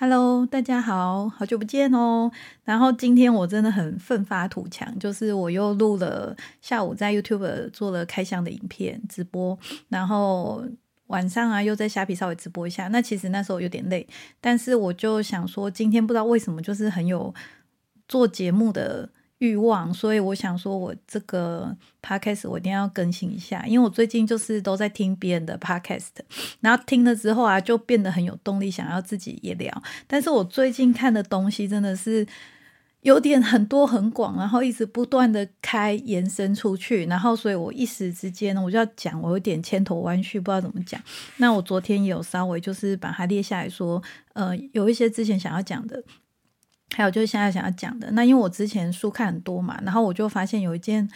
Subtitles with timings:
[0.00, 2.32] Hello，大家好，好久不见哦。
[2.64, 9.58] 然后今天我真的很奋发图强，就是我又录了下午在 YouTube 做了开箱的影片直播，
[9.90, 10.64] 然后
[11.08, 12.88] 晚上啊又在虾皮稍微直播一下。
[12.88, 14.08] 那其实那时候有点累，
[14.40, 17.34] 但是我就想说，今天不知道为什么就是很有
[18.08, 19.06] 做节目的。
[19.40, 26.08] 欲望，所以我想说，我这个 podcast 我一定要更新一下，因为我最近就是都在听别人的 podcast，
[26.60, 29.82] 然后听了之后啊，就变得很有动力，想要自己也聊。
[30.06, 32.26] 但是我最近看的东西真的是
[33.00, 41.00] 有点很多很广，然后一直不断的开延伸出去，然后所以我一时之间，我就要讲，我有点千头万绪，不知道怎么讲。
[41.38, 44.02] 那我昨天也有稍微就是把它列下来说，
[44.34, 46.04] 呃，有一些之前想要讲的。
[46.94, 51.08] 还有就是现在想要讲的，那因为我之前书看很多嘛，然后我就发现有一件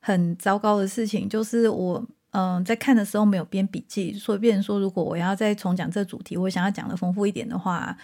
[0.00, 7.96] 很糟糕的事情，就是我嗯在看的时候没有编笔记，所以变成说如果我要再重讲这主题，我想要讲的丰富一点的话，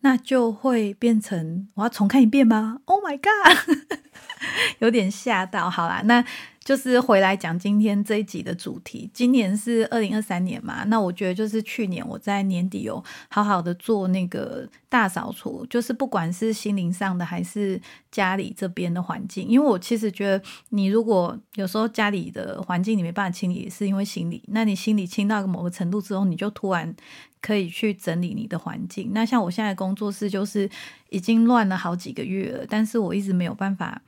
[0.00, 3.76] 那就会变成我要重看一遍吗？Oh my god，
[4.78, 5.68] 有点吓到。
[5.68, 6.24] 好啦，那。
[6.62, 9.10] 就是回来讲今天这一集的主题。
[9.14, 17.80] 今年是二零二三年嘛，那我觉得就是去年我在年底有好好的做那个大扫除，就是不管是心灵上的还是
[18.12, 26.94] 家里这边的环境，因为我其实觉得你如果有时候家里的环境你没办法清理，是因为心理，那你心理清到某个程度之后，你就突然
[27.40, 29.12] 可以去整理你的环境。
[29.14, 30.68] 那像我现在工作室就是
[31.08, 34.02] 已经乱了好几个月了，但是我一直没有办法，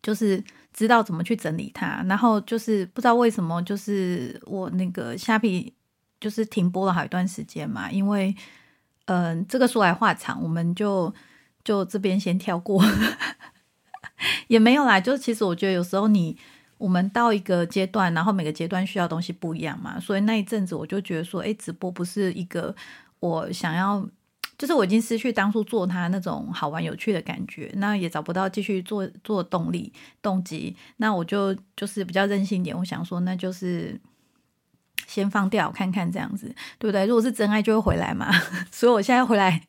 [0.00, 0.44] 就是。
[0.72, 5.74] 知道怎么去整理它，然后就是不知道为什么，就是我那个虾皮
[6.20, 8.34] 就是停播了好一段时间嘛，因为
[9.06, 11.12] 嗯，这个说来话长，我们就
[11.64, 12.82] 就这边先跳过，
[14.48, 15.00] 也没有啦。
[15.00, 16.36] 就其实我觉得有时候你
[16.78, 22.74] 我们到一个阶段，然后每个阶段需要东西不一样嘛，所以那一阵子我就觉得说，哎，直播不是一个
[23.18, 24.08] 我想要。
[24.60, 33.98] 就是我已经失去当初做它那种好玩有趣的感觉，那也找不到继续做做动力动机，那我就就是比较任性点，我想说那就是
[35.06, 37.06] 先放掉看看这样子，对不对？
[37.06, 38.30] 如果是真爱就会回来嘛，
[38.70, 39.62] 所以我现在回来，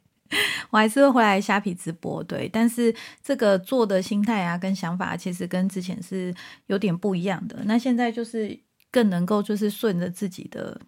[0.71, 2.93] 我还是会回来虾皮直播，对，但是
[3.23, 6.35] 这个做的心态啊跟想法其实跟之前是
[6.65, 8.59] 有点不一样的，那现在就是
[8.91, 10.81] 更能够就是顺着自己的。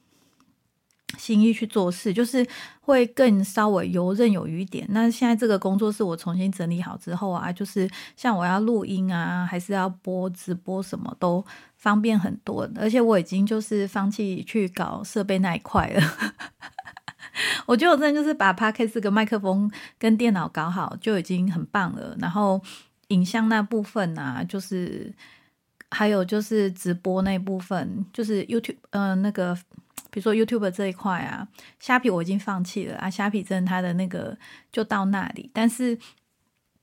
[1.18, 2.46] 心意去做事，就是
[2.82, 4.86] 会更稍微游刃有余一点。
[4.90, 11.46] 那现在这个工作室我重新整理好之后啊，就是像我要录音啊，还是要播直播，什么都
[11.78, 12.70] 方便很多。
[12.76, 16.02] 而且我已经就是放弃去搞设备那一块了。
[17.66, 22.16] 我觉得我真的就是把 p a c k 跟麦克风跟电脑搞好就已经很棒了。
[22.20, 22.62] 然后
[23.10, 25.14] 影像那部分啊，就是
[25.90, 29.58] 还有就是直播那部分，就是 YouTube 嗯那个。
[30.14, 31.48] 比如说 YouTube 这一块啊，
[31.80, 34.38] 虾皮我已经放弃了啊，虾皮真的它的那个
[34.72, 35.50] 就到那里。
[35.52, 35.98] 但是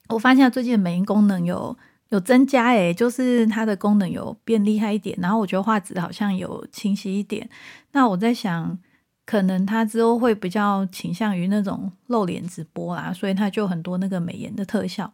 [0.08, 5.16] 我发现最近的美音功能有有增加，诶，就是它的功能有变厉害一点。
[5.22, 7.48] 然后我觉得画质好像有清晰一点。
[7.92, 8.76] 那我在想，
[9.24, 15.12] 可能它之后会比较倾向于那种露脸直播啦，所以它就很多那个美颜的特效。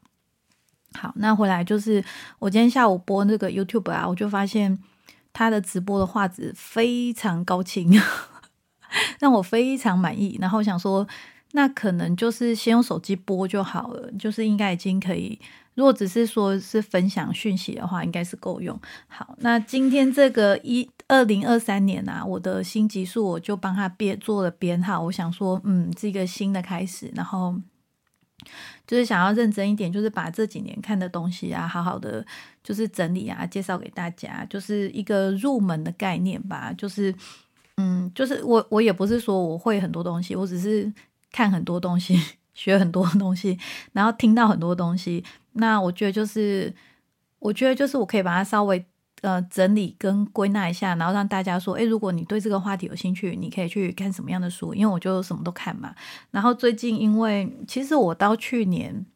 [0.94, 2.02] 好，那回来就是
[2.38, 4.78] 我今天下午播那个 YouTube 啊，我就发现。
[5.36, 7.92] 他的直播的画质非常高清，
[9.20, 10.38] 让我非常满意。
[10.40, 11.06] 然后想说，
[11.52, 15.38] 那可能就是先用手机播就好了，就是应该已经可以。
[15.74, 18.80] 如果只是说是分享讯息的话，应该是够用。
[19.08, 25.02] 好，那今天这个一二零二三年啊，我的新集数我就帮他编做了编号。
[25.02, 27.54] 我想说，嗯，是一个新的开始，然后。
[28.86, 32.24] 就是想要认真一点，就是把这几年看的东西啊，好好的
[32.62, 36.72] 就是整理啊，介绍给大家，就是一个入门的概念吧。
[36.76, 37.14] 就是，
[37.76, 40.92] 嗯，就是我我也不是说我会很多东西，我只是
[41.32, 42.20] 看很多东西，
[42.54, 43.58] 学很多东西，
[43.92, 45.24] 然后听到很多东西。
[45.52, 46.72] 那我觉得就是，
[47.38, 48.84] 我觉得就是我可以把它稍微。
[49.22, 54.74] 呃，整理跟归纳一下，然后让大家说，诶，如果你对这个话题有兴趣，你可以去看什么样的书？
[54.74, 55.94] 因为我就什么都看嘛。
[56.30, 59.06] 然后最近，因为其实我到去年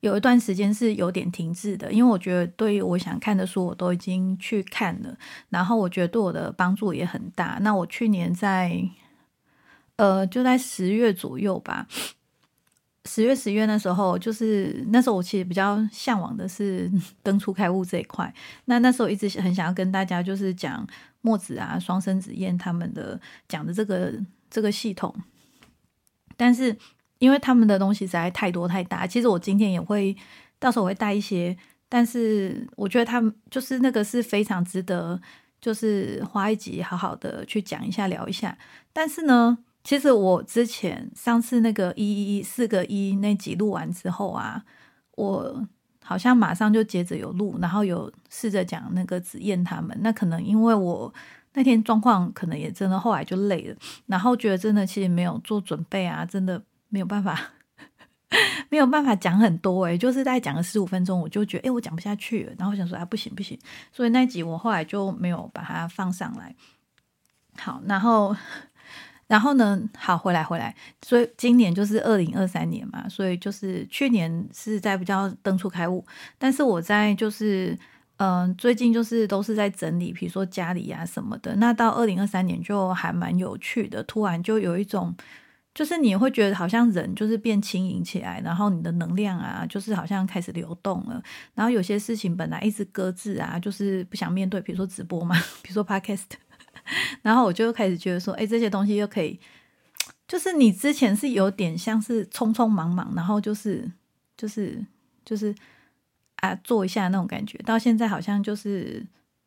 [0.00, 5.16] 有一段时间是有点停滞的，因为我觉得对于我想看的书，我都已经去看了，
[5.50, 7.58] 然后我觉得对我的帮助也很大。
[7.60, 8.82] 那我去年在
[9.96, 11.86] 呃，就在十月左右吧。
[13.08, 16.90] 十月十月那时候，就是那时候我其实比较向往的是
[17.24, 18.32] 登出开悟这一块。
[18.66, 20.86] 那那时候一直很想要跟大家就是讲
[21.22, 23.18] 墨子啊、双生子燕他们的
[23.48, 24.12] 讲的这个
[24.50, 25.14] 这个系统，
[26.36, 26.76] 但是
[27.18, 30.14] 因为他们的东西实在太多太大，其实我今天也会
[30.58, 31.56] 到时候我会带一些，
[31.88, 35.18] 但是我觉得他们就是那个是非常值得，
[35.60, 38.58] 就是花一集好好的去讲一下聊一下。
[38.92, 39.58] 但是呢。
[39.88, 44.62] 其实我之前上次那个一一一四个一那集录完之后啊，
[45.12, 45.66] 我
[46.04, 49.96] 好像马上就接着有录，然后有试着讲那个紫燕他们。
[50.02, 51.10] 那可能因为我
[51.54, 57.40] 那天状况可能也真的后来就累了，然后觉得真的其实没有做准备啊，真的没有办法，
[58.68, 63.58] 没有办法讲很多诶，就是大概讲了十五分钟，我就觉得诶，我讲不下去了，然后想说啊不行不行，
[63.90, 66.54] 所以那集我后来就没有把它放上来。
[67.56, 68.36] 好，然后。
[69.28, 69.78] 然后呢？
[69.96, 70.74] 好，回来回来。
[71.02, 76.04] 所以今年就是二零二三年嘛，所以就是去年是在比较登出开悟，
[76.38, 77.78] 但是我在就是
[78.16, 81.54] 嗯，最近就是都是在整理，比如说家里啊什么的。
[81.56, 85.14] 那到二零二三年就还蛮有趣的，突然就有一种，
[85.74, 91.22] 就是你会觉得好像人就是变轻盈起来，然后你的能量啊，就是好像开始流动了。
[91.54, 96.24] 然后有些事情本来一直搁置啊，就是不想面对，比如说直播嘛， 比如说 podcast。
[97.22, 99.38] 然后我就开始觉得说，哎，这些东西又可以，
[100.26, 103.90] 就是你之前是有点像是匆匆忙忙，然后就是
[104.36, 104.84] 就是
[105.24, 105.54] 就是
[106.36, 109.04] 啊做一下那种感觉，到现在好像就是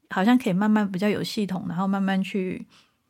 [0.09, 2.65] 好像可以慢慢比较有系统，然后慢慢去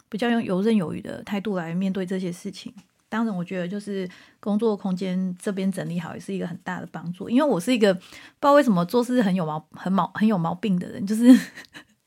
[0.10, 2.74] 比较用游刃有余的态度来面对这些事情。
[3.10, 8.06] 当然，我觉得就是工作空间这边整理好也是一个很大的帮助，因为我是一个不知
[8.40, 11.38] 道为什么做事很有毛很毛很有毛病的人，就是。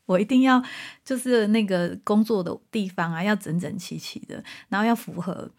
[0.05, 0.63] 我一定要
[1.03, 5.49] 就是那个工作的地方啊，要整整齐齐的，然后要符合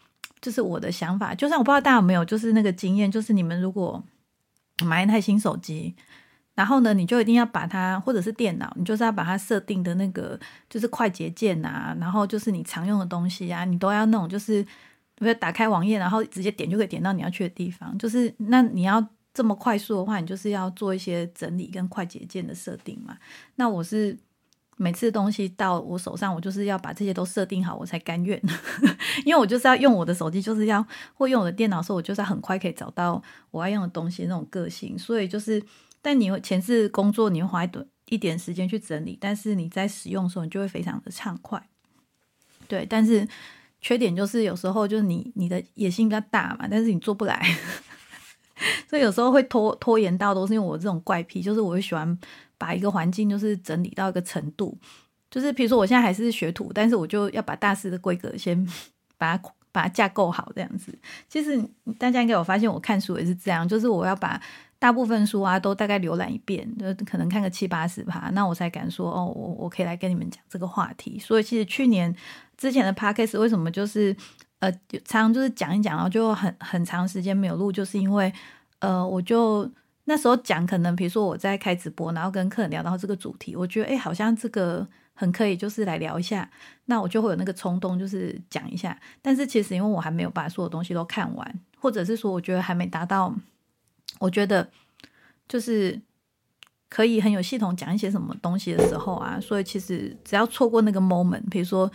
[0.40, 1.34] 就是我的想法。
[1.34, 4.02] 就算我不知道大家有没有就是那个经验，就是你们如果
[4.84, 5.94] 买一台新手机，
[6.54, 10.38] 然后呢，你就一定要把它或者是电脑，你就是要把它设定的那个
[10.70, 14.62] 就是快捷键啊，然后就是你常用的东西啊，你都要那种就是
[15.16, 17.98] 比如打开网页，然后直接点就可以点到你要去的地方。
[17.98, 19.04] 就是那你要
[19.34, 23.18] 这么快速的话，你就是要做一些整理跟快捷键的设定嘛。
[23.56, 24.16] 那我是。
[24.78, 28.38] 每次东西到我手上，我就是要把这些都设定好，我才甘愿。
[29.24, 34.98] 因为我就是要用我的手机，就是要或用我的电脑的时候，我就是很快可以找到我要用的东西那种个性。
[34.98, 35.62] 所以就是，
[36.02, 41.66] 但你前次工作你会花一点一点时间去整理，但是你在使用的时候，你就会非常的畅快。
[42.68, 43.26] 对，但是
[43.80, 47.42] 缺点就是有时候就是你你的野心比较大嘛，但是你做不来，
[48.90, 52.18] 所以有时候会拖拖延到都是因为我这种怪癖，就是我会喜欢。
[52.58, 54.76] 把一个环境就是整理到一个程度，
[55.30, 58.66] 就是比如说我现在还是学徒，但是我就要把大师的规格先
[59.18, 60.96] 把它把它架构好这样子。
[61.28, 61.62] 其实
[61.98, 64.40] 大家应该有发现，我看书也是这样，就是我要把
[64.78, 71.18] 大部分书啊都大概浏览一遍，就可能看个七八十趴，那我才敢说哦，我我可以来跟你们讲这个话题。
[71.18, 72.14] 所以其实去年
[72.56, 74.16] 之前的 podcast 为什么就是
[74.60, 74.72] 呃
[75.04, 78.32] 常常就是讲一讲，然后就很很长时间没有录，就是因为
[78.78, 79.70] 呃我就。
[80.08, 86.48] 那时候讲可能，比如说我在开直播，然后跟客人聊到这个主题，我觉得哎，好像这个很可以，就是来聊一下。
[86.84, 88.96] 那我就会有那个冲动，就是讲一下。
[89.20, 93.34] 但是其实因为我还没有把所有东西都看完，或者是说我觉得还没达到，
[94.20, 94.70] 我觉得
[95.48, 96.00] 就是
[96.88, 101.90] 可以很有系统讲一些什么东西的时候啊，所以其实只要错过那个 moment，比如说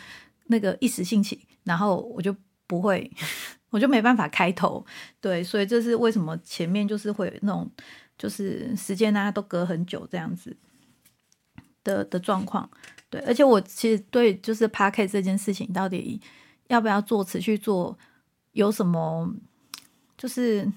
[0.47, 2.35] 那个一时兴起，然后我就
[2.67, 3.09] 不会，
[3.71, 4.85] 我就没办法开头。
[5.19, 7.69] 对，所以这是为什么前面就是会有那种。
[8.17, 10.55] 就是时间啊，都隔很久这样子
[11.83, 12.69] 的的状况，
[13.09, 16.21] 对，而且我其实对就是 p a r k 这件事情到底
[16.67, 17.97] 要不要做，持续做，
[18.51, 19.27] 有什么
[20.19, 20.71] 就是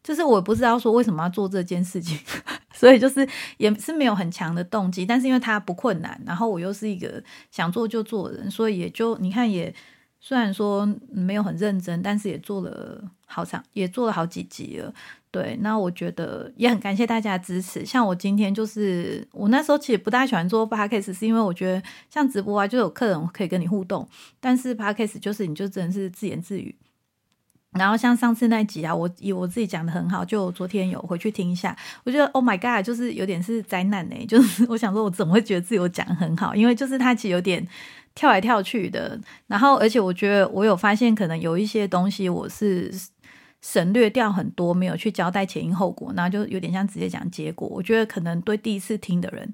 [0.00, 2.16] 就是我不知道说为什么要做这件事情，
[2.72, 7.20] 所以就是也是没有很强的动机，但是因为它不困难，然后我又是一个
[7.50, 9.74] 想做就做的人，所以也就你看也。
[10.26, 14.90] 虽然说没有很认真，但是也做了好长，也做了好几集了。
[15.30, 17.84] 对，那我觉得也很感谢大家的支持。
[17.84, 24.08] 像我今天就是，我那时候其实不大喜欢做 podcast，是因为我觉得像直播啊，就有客人可以跟你互动，
[24.40, 26.74] 但是 podcast 就是你就真的是自言自语。
[27.72, 34.16] 然后像上次那集啊，我以我自己讲的很好，就昨天有回去听一下，我觉得 Oh my God，就是有点是灾难呢。
[34.26, 36.54] 就是 我想说，我怎么会觉得自己讲很好？
[36.56, 37.68] 因为就是他其实有点。
[38.14, 42.92] 跳来跳去的，然后而且我觉得我有发现，可能有一些东西我是
[43.60, 47.66] 省略掉很多，没有去交代前因后果，然后就有点像直接讲结果。
[47.68, 49.52] 我觉得可能对第一次听的人，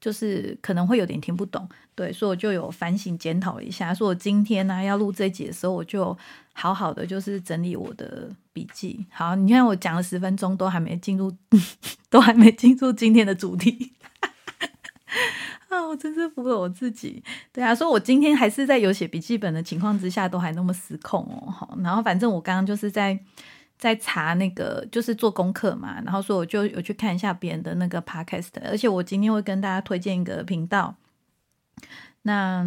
[0.00, 3.92] 就是可能会有点听不懂，对，所以我就有反省检讨一下。
[3.92, 6.16] 说我今天呢要录这集的时候，我就
[6.54, 9.04] 好好的就是整理我的笔记。
[9.10, 11.30] 好，你看我讲了十分钟，都还没进入，
[12.08, 13.92] 都还没进入今天的主题。
[15.70, 17.22] 啊，我真是服了我自己。
[17.52, 21.50] 对啊，说我今天还是在有写笔记本的情况之下，都还那么失控哦。
[21.50, 23.18] 好，然后反正我刚刚就是在
[23.78, 26.00] 在查那个，就是做功课嘛。
[26.04, 30.92] 然后说我就有去看一下别人的那个 podcast，而且我今天会跟大家推荐一个频道。
[32.22, 32.66] 那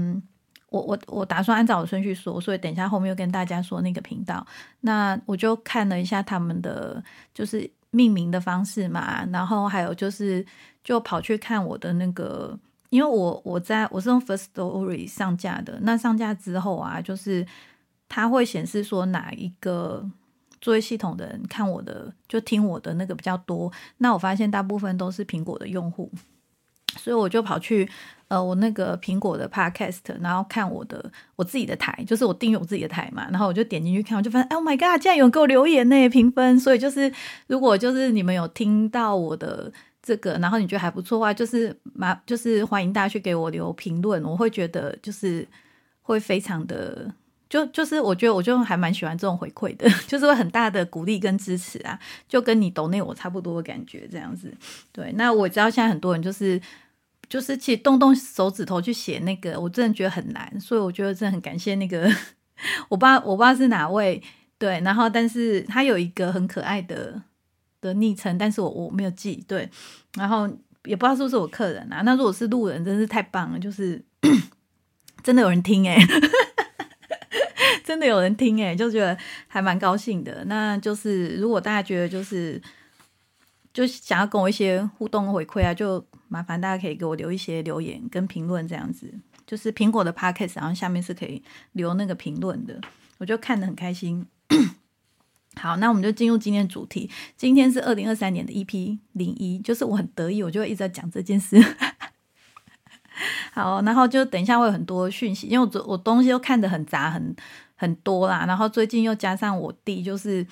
[0.70, 4.48] 我我我打算按照我顺序说，所以等一下后面又跟大家说那个频道。
[4.80, 10.44] 那我就看了一下他们的就是命名的方式嘛，然后还有就是
[10.86, 12.58] 就跑去看我的那个，
[12.94, 17.44] 因为我我在我是用 First Story 上架的，那上架之后啊，就是
[18.08, 20.08] 它会显示说哪一个
[20.62, 26.12] 作业系统的人看我的就听我的那个比较多，那我发现大部分都是苹果的用户。
[26.96, 27.90] 所以我就跑去
[28.28, 36.60] 呃我那个苹果的 podcast，然后看我的我自己的台，就是我订阅我自己的台嘛，然后我就点进去看，我就发现，Oh my god，竟然有人给我留言呢，评分。
[36.60, 37.12] 所以就是
[37.48, 39.74] 如果就是你们有听到我的
[40.04, 45.48] 这个，然后你觉得还不错的话，就是麻就是欢迎大家去给我留评论，我会觉得就是
[46.02, 47.12] 会非常的
[47.50, 54.54] 就就是我觉得我就还蛮喜欢这种回馈的， 就是会很大的鼓励跟支持啊，就跟你抖内我差不多的感觉这样子。
[54.92, 56.62] 对，那我知道现在很多人就是。
[57.30, 62.08] 就是其实动动手指头去写那个，我真的觉得很难，所以我觉得真的很感谢那个，
[62.90, 64.22] 我不知道我不知道是哪位，
[64.60, 67.20] 对，然后但是他有一个很可爱的
[67.84, 69.70] 的昵称，但是我我没有记，对，
[70.16, 70.48] 然后
[70.86, 74.04] 也不知道是不是我客人啊，那如果是路人，真是太棒了，就是
[75.22, 75.98] 真的有人听哎，
[77.84, 80.44] 真的有人听哎，就觉得还蛮高兴的。
[80.46, 82.62] 那就是如果大家觉得就是
[83.74, 86.04] 就想要跟我一些互动回馈啊，就。
[86.30, 89.14] 麻烦大家可以给我留一些留言跟评论，这样子
[89.46, 92.82] 就是苹果的 podcast，然后下面是可以留那个评论的，
[93.20, 94.26] 我就看得很开心。
[95.56, 97.10] 好，那我们就进入今天主题。
[97.38, 101.58] 今天是二零二三年的 EP 零一，就是我很得意，我就会一直在讲这件事。
[103.54, 107.36] 好，然后就等一下会有很多讯息，因为我我东西都看得很杂，很
[107.76, 108.46] 很多啦。
[108.48, 110.46] 然后最近又加上我弟，就是。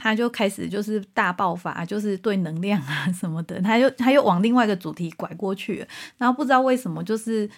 [0.00, 5.84] 他就开始就是大爆发，就是对能量啊什么的，他又他又往另外一个主题拐过去，
[6.16, 7.50] 然后不知道为什么，就是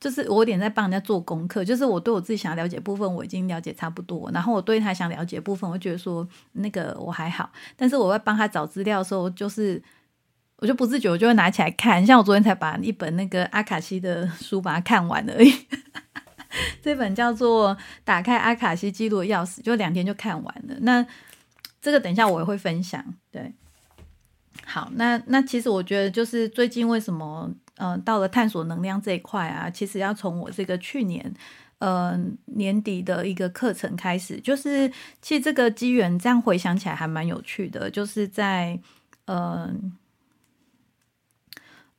[0.00, 9.82] 就是我有点在帮人家做功课，就是我对我自己想要了解部分我已经了解差不多，然后我对他想了解部分，我觉得说那个我还好，但是我在帮他找资料的时候，就是
[10.56, 15.52] 我就不自觉我就会拿起来看，像我昨天才把一本那个阿卡西的书把它看完而已，
[16.82, 17.74] 这本叫做
[18.04, 21.06] 《打开阿卡西记录的钥匙》，就两天就看完了，那。
[21.80, 23.54] 这个等一下我也会分享，对，
[24.66, 31.32] 好，那那其实我觉得就是最近为什么，嗯，到了探索能量这一块啊，其实要从我这个去年，
[31.78, 34.92] 嗯，年底的一个课程开始，就是
[35.22, 38.78] 其实这个机缘这样回想起来还蛮有趣的，就是在，
[39.26, 39.92] 嗯，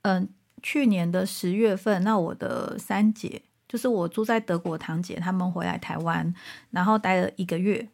[0.02, 0.30] 嗯，
[0.62, 6.34] 去年的十月份，那我的三姐，就是我住在德国堂姐，他们回来台湾，
[6.72, 7.88] 然后待了一个月。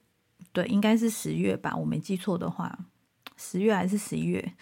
[0.51, 2.80] 对，应该是十月吧，我没记错的话，
[3.36, 4.54] 十月还是十一月？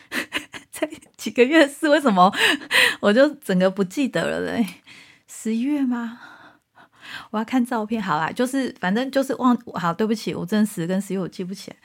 [0.73, 2.29] 才几个月是为什么？
[2.99, 4.67] 我就整个不记得了嘞。
[5.27, 6.19] 十一月吗？
[7.31, 8.01] 我要看照片。
[8.01, 9.57] 好啦，就是反正就是忘。
[9.75, 11.77] 好，对不起，我真十跟十一我记不起来。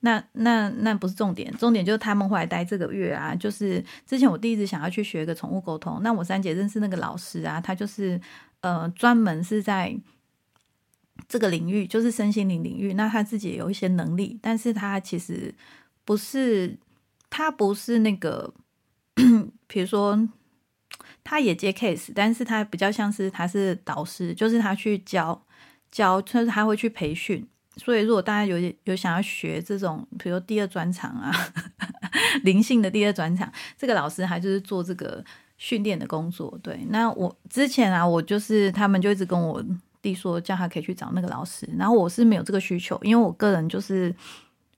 [0.00, 3.34] 那那那不是重点，重点就是他们回来待这个月啊。
[3.34, 8.18] 就是之前我第一次想要去学一个宠物沟通，那我三姐认识那个老师啊，他就是
[8.62, 9.94] 呃专门是在。
[11.28, 15.52] 这个领域就是身心灵领域，那他自己也有一些能力，但是他其实
[16.04, 16.76] 不是，
[17.36, 18.54] 他不是那个，
[19.68, 20.18] 比如说
[21.22, 25.38] 他也接 case，但是他比较像是他是导师，就是他去教
[25.92, 27.46] 教，就是他会去培训。
[27.76, 31.30] 所以如果大家有有想要学这种，比如说第二专场啊，
[32.42, 35.22] 灵性的第二专场，这个老师还就是做这个
[35.58, 36.58] 训练的工作。
[36.62, 39.62] 对，那我之前啊，我就是他们就一直跟我。
[40.02, 44.14] 弟说叫他可以去找那个老师，然后我是没有这个需求，因为我个人就是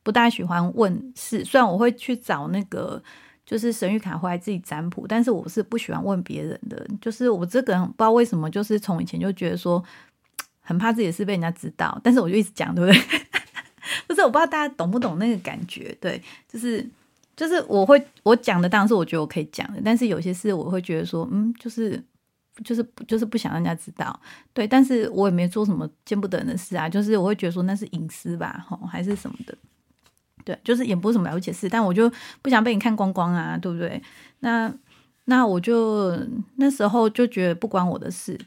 [0.09, 1.45] 不大喜欢问事。
[1.45, 3.03] 虽然我会去找那个
[3.45, 6.89] 就是神谕卡回来自己占卜，但是我是不喜欢问别人的。
[6.99, 9.85] 就是我这个人不知道为什么，就是从以前就觉得说
[10.63, 13.21] 很怕自己的事被人家知道，但是我就一直讲，对不对？
[14.09, 15.95] 不是我不知道大家懂不懂那个感觉？
[16.01, 16.89] 对，就是
[17.37, 22.03] 就是我会我讲的当然是我觉得我可以讲的，但是有些事我会觉得说，嗯，就是。
[22.65, 24.21] 就是就是不想让人家知道，
[24.53, 29.57] 对，但是我也没做什么见不得人的事啊，就是我会觉得说那是隐私吧，吼，还是什么的，
[30.49, 34.03] 对，就是也不是什么了不起事，但我就不想被你看光光啊，对不对？
[34.41, 34.73] 那
[35.27, 36.19] 那我就
[36.57, 38.41] 那时候就觉得不关我的事。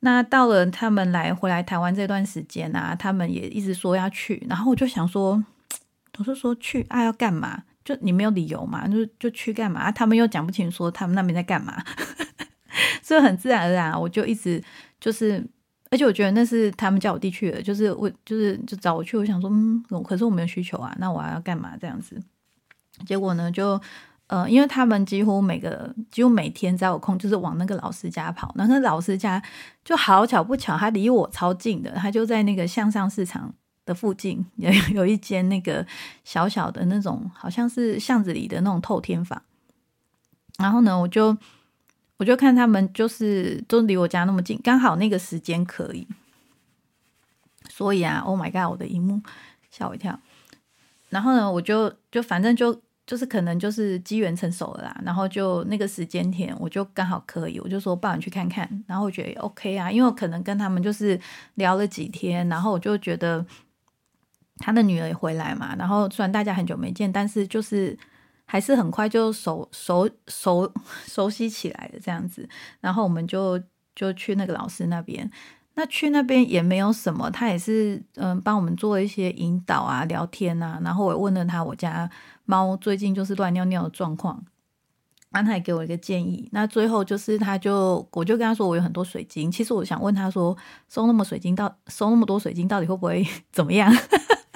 [0.00, 5.42] 那到了他们来回来台湾这段时间啊，他们也一直说要去，然后我就想说，
[6.18, 7.62] 我就说去啊要干嘛？
[7.82, 9.90] 就你没有理由嘛，就就去干嘛？
[9.90, 11.82] 他们又讲不清说他们那边在干嘛。
[13.02, 14.62] 所以很自然而然，我就一直
[15.00, 15.42] 就是，
[15.90, 19.16] 而且我觉得那是他们叫我弟去的，就是我就是就找我去。
[19.16, 22.20] 我想说，嗯，可是我没有需求啊，那我还要干嘛这样子？
[23.06, 23.80] 结果呢，就
[24.26, 28.52] 呃，因为他们几乎每个几乎每天只要有空，就是往那个老师家跑。
[28.56, 29.42] 那个老师家
[29.84, 33.54] 就好巧不巧，他离我超近的，他就在那个向上市场
[33.86, 35.86] 的附近，有有一间那个
[36.24, 39.40] 小小的那种，好像是巷子里的那种透天房。
[40.58, 41.34] 然后呢，我就
[42.18, 46.06] 我就看他们就是都离我家那么近，刚好那个时间可以。
[47.70, 49.22] 所以啊，Oh my god，我的荧幕
[49.70, 50.18] 吓我一跳。
[51.10, 55.00] 然后呢，我就就反正就就是可能就是机缘成熟了啦。
[55.04, 58.68] 然后就那个时间点，我就刚好可以，我就说帮你去看看。
[58.88, 61.18] 然后我觉得 OK 啊，因为我可能跟他们就是
[61.54, 63.46] 聊了几天，然后我就觉得
[64.56, 65.76] 他的女儿也回来嘛。
[65.76, 67.96] 然后虽然大家很久没见，但是就是
[68.50, 70.72] 还是很快就熟熟熟
[71.06, 72.48] 熟悉起来的这样子。
[72.80, 73.60] 然后我们就
[73.94, 75.30] 就去那个老师那边。
[75.74, 82.10] 那去那边也没有什么，他也是嗯帮我们做一些引导啊、聊天啊，然后我问了他我家
[82.46, 84.42] 猫最近就是乱尿尿的状况，
[85.30, 86.48] 然后他也给我一个建议。
[86.50, 90.56] 那最后就是他就我就跟他说我有很多水晶，其实我想问他说
[90.88, 93.88] 收那么水晶到收那么多水晶到底会不会怎么样？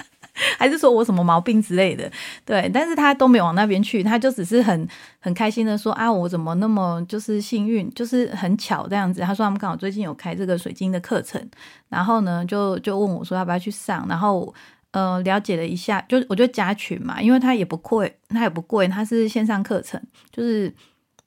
[0.57, 2.11] 还是说我什么毛病之类的，
[2.45, 4.87] 对，但是他都没往那边去，他就只是很
[5.19, 9.21] 很开心的说啊，我怎么那么就是幸运，就是很巧这样子。
[9.21, 11.41] 他说他们刚好最近有开这个水晶的课程，
[11.89, 14.53] 然后呢就就问我说要不要去上，然后
[14.91, 20.73] 呃了解了一下，就我就加群嘛，因为他也不贵，他也不贵，他是线上课程，就是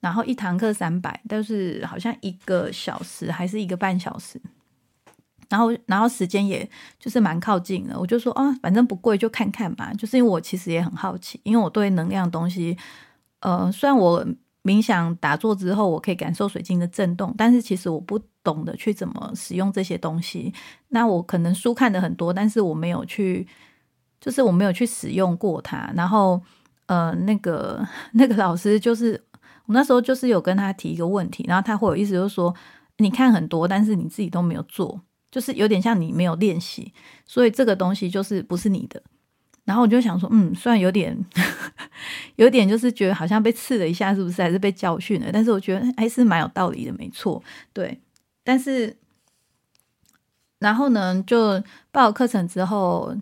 [0.01, 4.41] 然后一堂课三百，但是好像一个小时还是一个半小时。
[5.49, 9.93] 然后，然后时间也就是蛮靠近的，我就说啊，反正不贵，就看看吧。
[9.95, 12.77] 就是因为我其实也很好奇，因为我对能量东西，
[13.41, 14.27] 呃，虽然我
[14.63, 20.53] 冥想打坐之后，我可以感受水晶的震动，但是其实我不懂得去怎么使用这些东西。
[20.89, 23.47] 那我可能书看的很多，但是我没有去，
[24.21, 25.93] 就是我没有去使用过它。
[25.95, 26.43] 然后，
[26.87, 29.23] 呃，那个那个老师就是
[29.67, 32.53] 我那时候就是有跟他提一个问题，然后他会有意思就是说，
[32.99, 35.01] 你看很多，但是你自己都没有做。
[35.37, 36.95] 就是有点像你没有练习，
[37.27, 39.03] 所以这个东西就是不是你的。
[39.67, 41.15] 然后我就想说，嗯，虽然有点，
[42.37, 44.41] 有点就是觉得好像被刺了一下，是不是？
[44.41, 45.29] 还是被教训了？
[45.31, 47.43] 但是我觉得还是蛮有道理的，没错。
[47.75, 48.01] 对，
[48.43, 48.97] 但是，
[50.59, 53.15] 然后呢，就报课程之后。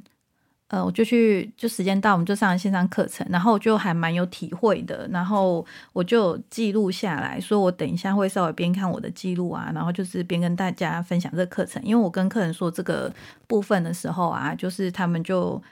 [0.74, 13.12] 呃，我就去，就时间到，我们就上线上课程，然后就还蛮有体会的，然后我就记录下来，说我等一下会稍微边看我的记录啊，然后就是边跟大家分享这个课程，因为我跟客人说这个
[13.46, 15.62] 部分的时候啊，就是他们就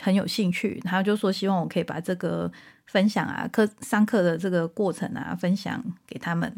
[0.00, 2.48] 很有兴趣，然后就说希望我可以把这个
[2.86, 6.54] 分享啊，课上课的这个过程啊，分享给他们，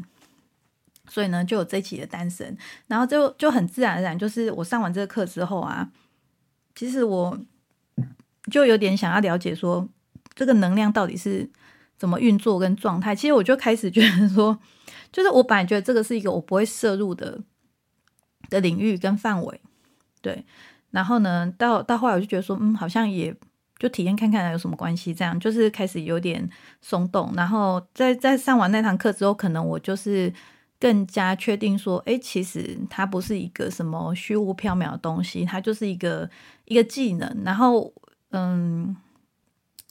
[1.08, 2.54] 所以呢，就有这期的单身，
[2.86, 5.90] 然后就就很自然而然，就是我上完这个课之后啊，
[6.74, 7.38] 其实我。
[8.50, 9.88] 就有点想要了解说
[10.34, 11.48] 这个能量到底是
[11.96, 13.14] 怎么运作跟状态。
[13.14, 14.58] 其实我就开始觉得说，
[15.12, 17.40] 就是我本来觉得这个是一个我不会摄入的
[18.48, 19.60] 的领域跟范围，
[20.20, 20.44] 对。
[20.90, 23.34] 然后呢，到到后来我就觉得说，嗯，好像也
[23.80, 25.12] 就体验看看有什么关系。
[25.12, 26.48] 这样就是开始有点
[26.80, 27.32] 松动。
[27.34, 30.32] 然后在在上完那堂课之后，可能我就是
[30.78, 36.30] 更加确定说，哎，其实它不是一个什么虚无缥缈的东西，它就是一个
[36.66, 37.42] 一个技能。
[37.44, 37.92] 然后
[38.36, 38.96] 嗯，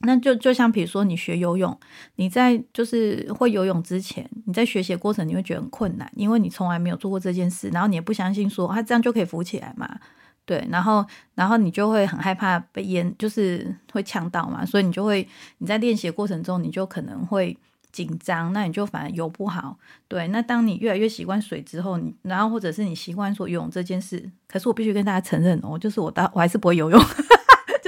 [0.00, 1.78] 那就就像比如说你学游泳，
[2.16, 9.98] 你在就是会游泳之前，你在学习过程你会觉得很困难，因为你从来没有做过这件事，然后你也不相信说啊这样就可以浮起来嘛，
[10.44, 11.02] 对，然后
[11.34, 15.26] 然后你就会很害怕被淹，就是会呛到嘛，所以你就会
[15.56, 17.56] 你在练习的过程中你就可能会
[17.90, 27.00] 紧张，那你就反而游不好，对，那当你越来越习惯水之后，你然后或者是你习惯说游泳这件事，可是我必须跟大家承认哦，就是我到我还是不会游泳。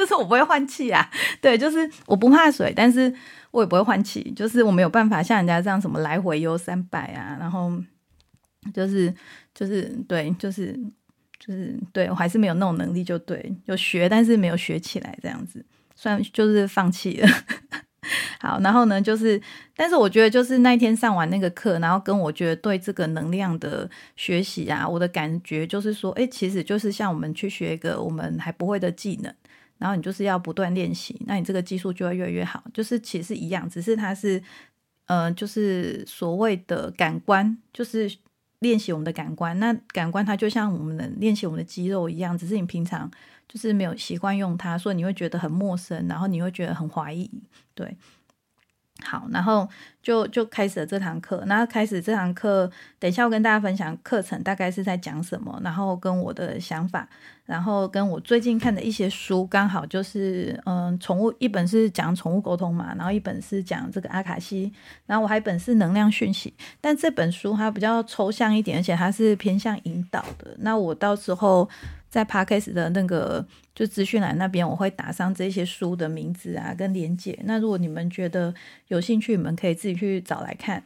[0.06, 3.12] 就是 我不会换气啊，对，就是我不怕水，但是
[3.50, 7.72] 我也不会换气，就是我没有办法像人家这样什么来回游三百啊，然后
[8.72, 9.12] 就是
[9.52, 10.78] 就是对，就是
[11.38, 15.64] 就是对我还是没有那种能力，就对，有学，但是没有学起来这样子，
[15.94, 17.28] 算就是放弃了。
[18.38, 19.40] 好，然后呢，就是，
[19.74, 29.34] 但是我觉得就是那一天上完那个课，然后跟我觉得对这个能量的学习啊，我的感觉就是说，哎，其实就是像我们去学一个我们还不会的技能。
[29.78, 32.62] 然后你就是要不断练习，那你这个技术就会越来越好。
[32.72, 34.42] 就是其实一样，只是它是，
[35.06, 38.10] 呃，就是所谓的感官，就是
[38.60, 39.58] 练习我们的感官。
[39.58, 43.10] 那感官它就像我们的练习我们的肌肉一样，只是你平常
[43.48, 47.30] 就是没有习惯用它，所以你会觉得很陌生，然后你会觉得很怀疑。
[47.74, 47.96] 对。
[49.04, 49.68] 好，然后
[50.02, 51.42] 就就开始了这堂课。
[51.46, 57.06] 那开始这堂课，等一下我跟大家分享课程大概是在讲什么，然后跟我的想法，
[57.44, 64.72] 然后跟我最近看的一些书，刚好就是嗯，宠物一本是讲宠物沟通嘛，然后一本是讲这个阿卡西，
[65.04, 66.54] 然后我还一本是能量讯息。
[66.80, 70.56] 但这本书它比较抽象一点，而且它是偏向引导的。
[70.58, 71.68] 那我到时候。
[72.08, 77.38] 在 Podcast 的那个就资讯栏那边，我会打上这些书的名字啊，跟连接。
[77.44, 78.54] 那如果你们觉得
[78.88, 80.84] 有兴趣，你们可以自己去找来看。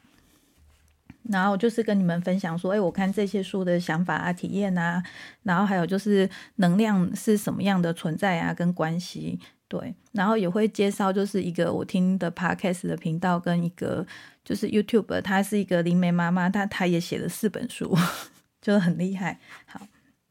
[1.25, 5.03] 然后就是跟你们分享说，哎，我看这些书的想法啊、体验啊，
[5.43, 9.39] 然后还有就是能量是什么样的存在啊，跟关系。
[9.69, 14.05] 对，然后也会介绍就是一个我听的 Podcast 的频道，跟一个
[14.43, 17.97] 就是 YouTube，他是一个灵媒妈妈，她她也写了四本书，
[18.61, 19.39] 就很厉害。
[19.67, 19.87] 好。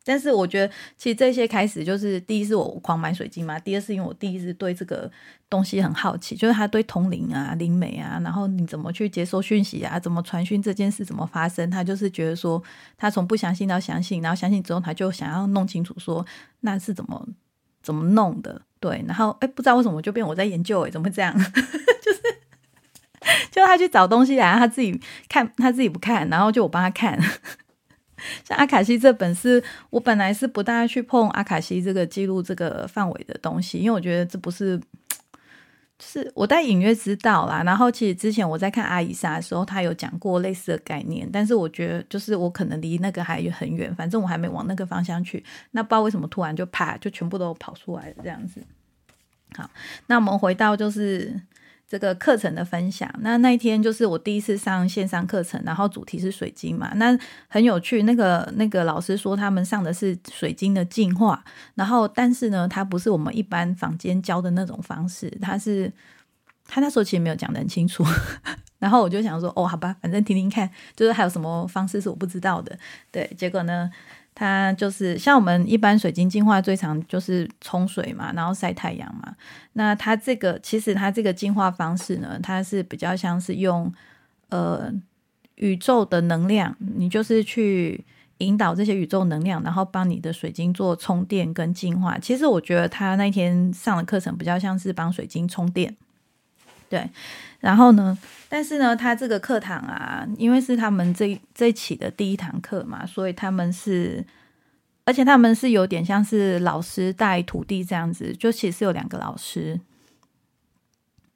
[0.10, 5.10] 但是我觉得，其实这些开始就是第一是我狂买水晶嘛，第二是因为我第一是对这个
[5.48, 12.60] 东西很好奇，就是他对通灵啊、灵媒啊，然后你怎么去接收讯息啊，怎么传讯这件事怎么发生，他就是觉得说，
[12.98, 16.26] 他从不相信到相信，然后相信之后他就想要弄清楚说
[16.62, 17.28] 那是怎么
[17.84, 21.38] 怎么弄的，对，然后哎不知道为什么就变我在研究哎，怎么会这样？
[21.38, 22.22] 就是
[23.52, 27.19] 就他去找东西来，他自己看他自己不看，然后就我帮他看。
[28.43, 34.86] 像阿卡西这本是我本来是不大去碰阿卡西这个记录这个范围的东西，因为我觉得这不是，就
[35.99, 37.63] 是我在隐约知道啦。
[37.63, 45.43] 然后其实之前我在看阿伊莎的时候，他有讲过类似的概念，但是我觉得就是我可能离那个还很远，反正我还没往那个方向去。
[45.71, 48.62] 那不知道为什么突然就啪就全部都跑出来了这样子。
[49.55, 49.69] 好，
[50.08, 51.39] 那我们回到就是。
[51.89, 58.04] 这个课程的分享，那那一天就是我第一次上线上课程，然后主题是水晶嘛，那很有趣。
[58.04, 65.91] 那个那个老师说他们上的是水晶的进化，然后但是呢，他不是我们一般坊间教的那种方式，他是
[66.67, 68.06] 他那时候其实没有讲得很清楚，
[68.78, 72.78] 然后我就想说，哦，好吧，反正听听看，就是还有什么方式是我不知道的，
[73.12, 73.89] 对，结果呢。
[74.39, 79.36] 它就是像我们一般水晶净化最常就是冲水嘛，然后晒太阳嘛。
[79.73, 83.93] 那它这个其实它这个净化方式呢，它是比较像是用
[84.47, 84.89] 呃
[85.56, 88.02] 宇宙的能量，你就是去
[88.38, 92.17] 引导这些宇宙能量，然后帮你的水晶做充电跟净化。
[92.17, 95.93] 其实我觉得他那天上的课程比较像是帮水晶充电，
[96.89, 97.10] 对。
[97.60, 98.17] 然后呢？
[98.47, 104.25] 但是呢，他这个课堂啊，因为是他们这这一期的第一堂课嘛，所以他们是，
[105.04, 109.80] 而且他们是有点像是老师带徒弟这样子，就其实有两个老师，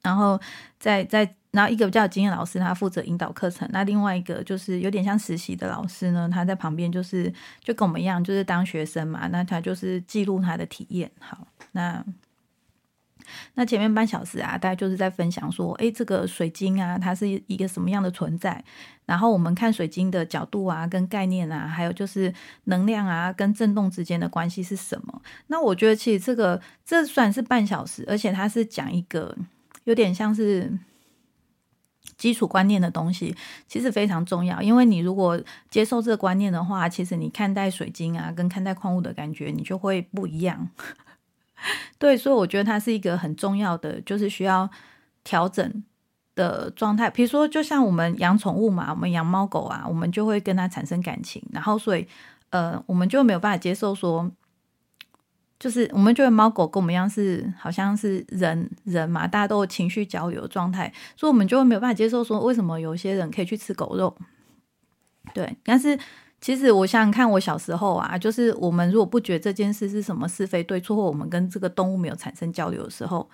[0.02, 0.40] 然后
[0.80, 11.10] 在在，然后一个比较有经验老师，他负责引导课程，那另外一个就是有点像实习的老师呢，他在旁边就是就跟我们一样，就是当学生嘛，那他就是记录他的体验。
[11.20, 12.02] 好，那。
[13.54, 18.62] 那前面半小时啊，大家就是在分享说，诶，这个水晶啊，它是一个什么样的存在？
[19.06, 22.32] 然后我们看水晶的角度啊，跟概念啊，还有就是
[22.64, 25.20] 能量啊，跟震动之间的关系是什么？
[25.48, 29.36] 那我觉得其实这个这算是半小时，而且它是讲一个
[29.84, 30.72] 有点像是
[32.16, 33.36] 基础观念的东西，
[33.68, 34.62] 其实非常重要。
[34.62, 40.70] 因为你如果接受这个观念的话，其实你看待水晶啊，跟看待矿物的感觉，你就会不一样。
[41.98, 44.68] 对，所以我觉得它是一个很重要的，就是需要
[45.22, 45.84] 调整
[46.34, 47.08] 的状态。
[47.10, 52.06] 比如说，就像我们养宠物嘛，我们养猫狗啊，我们就会跟它产生感情，然后所以
[52.50, 54.30] 呃，我们就没有办法接受说，
[55.58, 64.16] 就是我们觉得猫狗跟我们一样是好像是人人嘛，大家都情绪交流的状态，所以我们就会没有办法接受说，为什么有些人可以去吃狗肉？
[65.32, 65.98] 对，但是。
[66.44, 73.26] 其实我想想看，我小时候啊，就是我们如果不觉这件事是什么是非对错，或我们跟这个动物没有产生交流的时候，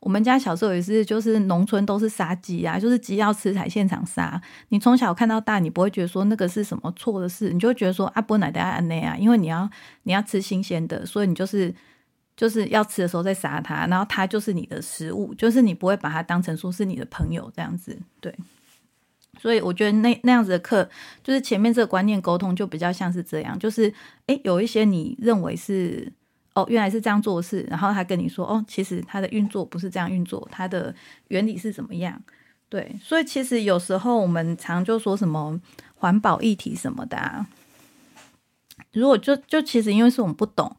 [0.00, 4.38] 我们家小时候也是，就是农村都是杀鸡啊，就是鸡要吃才现场杀。
[4.68, 9.66] 你从小看到大，你不会觉得说那个是什么错的事，你就觉得说阿波奶奶安内啊，因为你要
[10.02, 11.74] 你要吃新鲜的，所以你就是
[12.36, 18.34] 就是要吃的时候再杀它，然后它就是你的食物，就是你不会把它当成说是你的朋友这样子，对。
[19.40, 20.88] 所以我觉得那那样子的课，
[21.22, 23.92] 就是前面这个观念沟通就比较像是这样，就是
[24.26, 26.12] 诶，有一些你认为是
[26.54, 30.92] 哦，原来是这样做事，然后他跟你说哦，其实它的运作不是这样运作，它的
[31.28, 32.20] 原理是怎么样？
[32.68, 35.60] 对，所以其实有时候我们常就说什么
[35.94, 37.46] 环保议题什么的，啊，
[38.92, 40.76] 如果就就其实因为是我们不懂，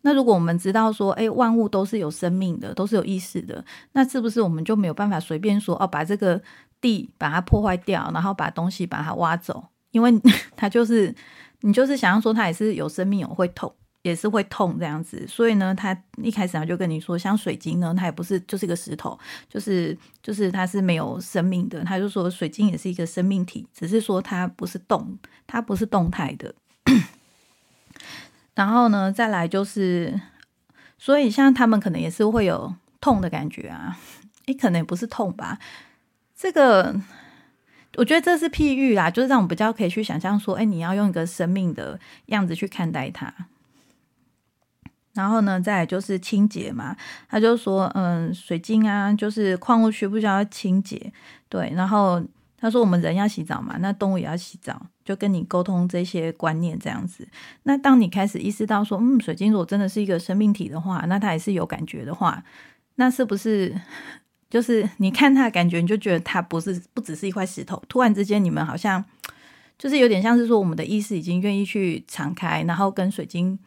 [0.00, 6.42] 那如果我们知道说，诶，万物都是有生命的，都是有意识的，那是不是我们就没有办法随便说哦，把这个。
[6.80, 10.12] 地把它破坏掉，然后把东西把它挖走，因为
[10.56, 11.14] 它就是
[11.60, 21.84] 你就是想要说它也是有生命有会痛也是会痛这样子，所以呢，他一开始他就跟你说，像水晶呢，它也不是就是一个石头，就是就是它是没有生命的。
[21.84, 26.54] 他就说水晶也是一个生命体，只是说它不是动，它不是动态的。
[28.54, 30.18] 然后呢，再来就是，
[30.96, 33.98] 所以像他们可能也是会有痛的感觉啊，
[34.46, 35.58] 你，可能不是痛吧？
[36.40, 36.98] 这个
[37.98, 43.30] 我觉得这是譬喻啦，就是让我们比较可以去想象说，哎，你要用一个生命的样子去看待它。
[45.12, 46.96] 然后呢，再就是清洁嘛，
[47.28, 51.12] 他就说，嗯，水晶啊，就是矿物需不需要清洁？
[51.50, 52.22] 对，然后
[52.56, 57.28] 他说，我们人要洗澡嘛，那动物也要洗澡，就跟你沟通这些观念这样子。
[57.64, 62.42] 那当你开始意识到说，嗯，水晶如果真的是一个生命体的话，那它也是有感觉的话，
[62.94, 63.78] 那是不是
[64.50, 67.82] 就是你看它的感觉，你就觉得它不是不只是一块石头？
[67.88, 69.02] 突然之间，你们好像
[69.78, 73.58] 就是有点像是说，我们的意识已经愿意去敞开，然后跟水晶。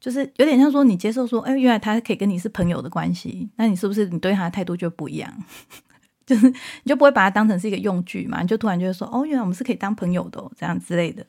[0.00, 5.44] 就是有点像说，你接受说，哎，原来他可以跟你是朋友的关系，那你是不是你对他的态度就不一样？
[6.26, 8.42] 就是你就不会把它当成是一个用具嘛？
[8.42, 11.24] 你就突然觉得说，哦，原来我们是可以当朋友的，这样之类的。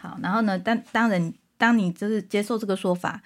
[0.00, 3.22] 好，然后呢，当当然，当你就是接受这个说法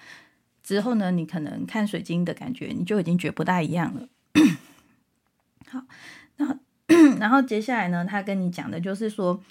[0.61, 4.07] 之后呢，你可能看水晶的感觉，你就已经觉不大一样了。
[5.69, 5.81] 好，
[6.37, 6.57] 那
[7.19, 9.41] 然后接下来呢，他跟你讲的就是说，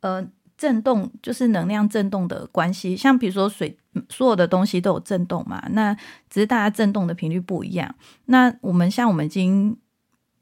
[0.00, 0.26] 呃。
[0.58, 3.76] 震动就是能量震动的关系，像比如说水，
[4.08, 5.94] 所有的东西都有震动嘛，那
[6.30, 7.94] 只是大家震动的频率不一样。
[8.24, 9.76] 那我们像我们已经，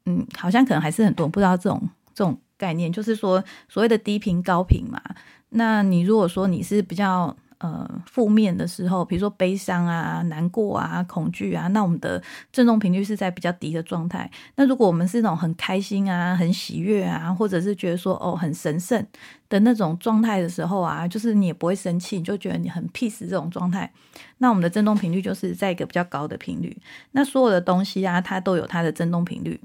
[0.05, 5.01] 嗯，好像可能还是很多人不知道这种这种概念，就是说所谓的低频高频嘛。
[5.49, 7.35] 那你如果说你是比较。
[7.65, 14.29] 呃，负面的时候，比如说悲伤啊、难过啊、恐惧啊，那我们的振动频率是在比较低的状态。
[14.55, 19.03] 那如果我们是那种很开心啊、很喜悦啊，或者是觉得说哦很神圣
[19.49, 23.91] 的那种状态的时候啊，就是你也不会生气，你就觉得你很 peace 这种状态，
[24.37, 26.77] 那我们的振动频率就是在一个比较高的频率。
[27.13, 29.59] 那所有的东西啊，它都有它的振动频率，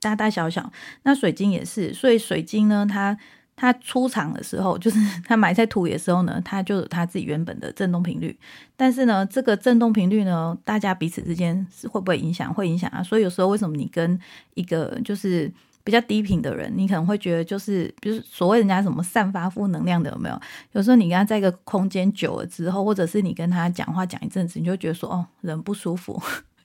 [0.00, 0.72] 大大小小。
[1.02, 3.18] 那水晶也是，所以水晶呢，它。
[3.54, 8.36] 它出场的时候，就是它埋在土里的时候呢，它就有它自己原本的振动频率。
[8.76, 12.52] 但是呢，这个振动频率呢，大家彼此之间是会不会影响？
[12.52, 13.02] 会影响啊。
[13.02, 14.18] 所以有时候为什么你跟
[14.54, 15.52] 一个就是
[15.84, 20.40] 比较低频的人，你可能会觉得就是，比如所谓人家什么散发负能量的有没有？
[20.72, 26.20] 有时候你跟他在一个空间久了之后，或者是你跟他讲话讲一阵子，你就觉得说哦，人不舒服。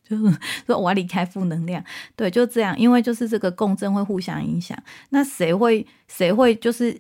[0.07, 1.83] 就是 说我要离开负能量，
[2.15, 4.77] 对，就这样，因为就是这个共振会互相影响。
[5.09, 6.97] 那谁会谁会就是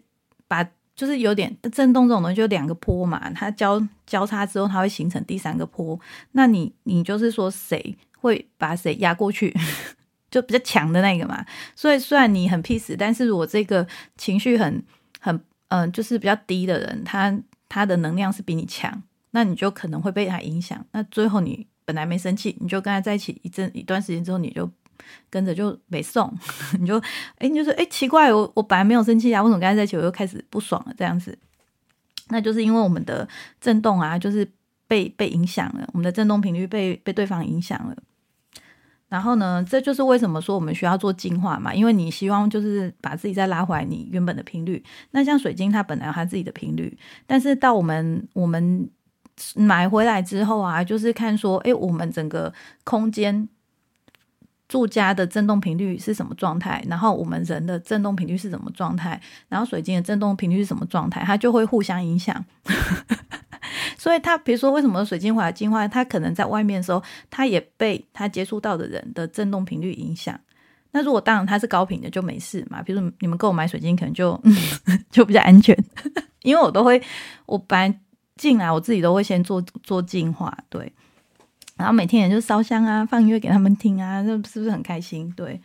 [0.47, 5.97] 把就是有点震动这种东西，就两个坡嘛，它交交叉之后，它会形成第三个坡。
[6.31, 9.55] 那你你就是说谁会把谁压过去，
[10.29, 11.45] 就比较强的那个嘛。
[11.75, 14.83] 所以虽然你很 peace，但是如果这个情绪很
[15.19, 15.39] 很
[15.69, 17.37] 嗯，就是比较低的人，他
[17.69, 20.85] 他的能量是比你强，那你就可能会被他影响。
[20.91, 21.67] 那最后你。
[21.87, 24.69] 本来没生气，你就跟他在一起一阵一段时间之后，你就
[25.29, 26.29] 跟着就没送，
[26.77, 26.99] 你就
[27.37, 30.93] 哎，你就说哎，奇怪，我我本来没有生气啊，为什么跟他在一起我又开始不爽了？
[30.97, 31.39] 这样子，
[32.27, 33.25] 那就是因为我们的
[33.61, 34.45] 震动啊，就是
[34.85, 37.95] 被被影响了，我们的震动频率被被对方影响了。
[39.07, 44.83] 然后呢，这就是为什么说我们需要做净化嘛，因为你希望就是把自己再拉回来你原本的频率。
[45.11, 48.89] 那像水晶，它本来有它自己的频率，但是到我们我们。
[49.55, 52.51] 买回来之后啊，就是看说，哎，我们整个
[52.83, 53.47] 空间
[54.67, 62.43] 住家的振动频率是什么状态，然后我们人的振动频率是什么状态，然后水晶的振动频率是什么状态，它就会互相影响。
[63.97, 70.39] 所以，它比如说，为什么水晶回来净化，它可能在外面的时候，它也被它接触到的人的振动频率影响。
[70.91, 72.81] 那如果当然它是高频的，就没事嘛。
[72.81, 74.41] 比如你们购买水晶，可能就
[75.11, 75.77] 就比较安全，
[76.43, 77.01] 因为我都会
[77.45, 77.99] 我本来。
[78.37, 80.91] 进来，我自己都会先做做净化，对，
[81.75, 85.31] 然后每天也就烧香啊，放音乐给他们听啊，那 是不是很开心？
[85.35, 85.59] 对，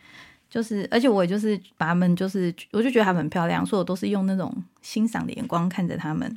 [0.51, 6.37] 就是，而且我也就是把他们，就是我就觉得他们很漂亮，所以我都是用那种欣赏的眼光看着他们。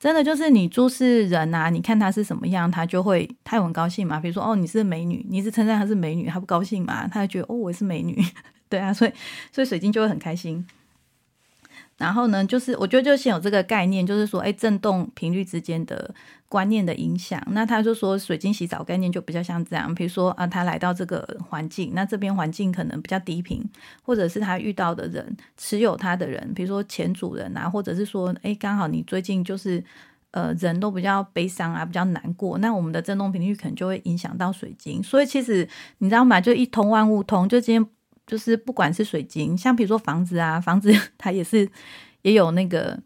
[0.00, 4.20] 真的就是你注视人啊，你看他是什么样，他就会他很高兴嘛。
[4.20, 8.16] 比如说哦，你是美女，你是称赞她是美女，他不高兴嘛，他就觉得哦，我是美女，
[8.70, 9.12] 对啊，所以
[9.50, 10.64] 所以水晶就会很开心。
[11.98, 16.14] 然后呢，就是我觉得就先有这个概念，就是说，哎，振动频率之间的
[16.48, 17.42] 观念的影响。
[17.50, 23.68] 那他就说，水晶洗澡概念就比较像这样，比如说啊，他来到这个环境，那这边环境可能比较低频，
[24.02, 29.82] 或者是他遇到的人，持有他的人，比如说前主人啊，或者是说，哎，刚好你最近就是
[30.30, 35.02] 呃，人都比较悲伤啊，比较难过，那我们的振动频率可能就会影响到水晶。
[35.02, 36.40] 所以其实你知道吗？
[36.40, 37.90] 就一通万物通，就今天。
[38.28, 41.68] 就是不管是水晶，像比如说房子啊，房子 它也是
[42.22, 42.96] 也有那个，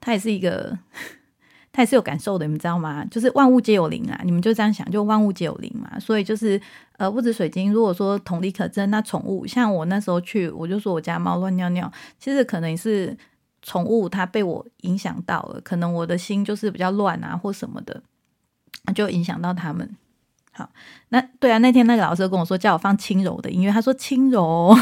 [0.00, 0.76] 它也是一个
[1.72, 3.04] 他也是有感受的，你们知道吗？
[3.10, 5.98] 就是万物皆有灵啊，你们就这样想，就万物皆有灵嘛。
[5.98, 6.60] 所以就是
[6.98, 13.16] 呃，不止水晶，如果说同理可证，那宠物像我那时候去，我就说我家猫乱尿尿，其实可能是
[13.62, 18.02] 宠物它被我影响到了，可能我的心就是比较乱啊，或什么的，
[18.94, 19.96] 就影响到他们。
[20.56, 20.70] 好，
[21.08, 24.72] 那对啊，那天那个老师跟我说，叫我放轻柔的音乐，他说轻柔，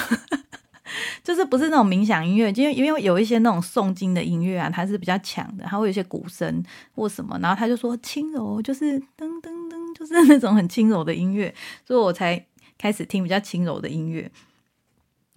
[1.24, 6.62] 就是不是那种冥想音乐，因为因为有一些那种诵经的音乐啊，它是比较强的，它会有一些鼓声
[6.94, 11.54] 或什么，然后他就说轻柔，就是噔噔噔，就是那种很轻柔的音乐，
[11.86, 12.44] 所以我才
[12.76, 14.30] 开始听比较轻柔的音乐。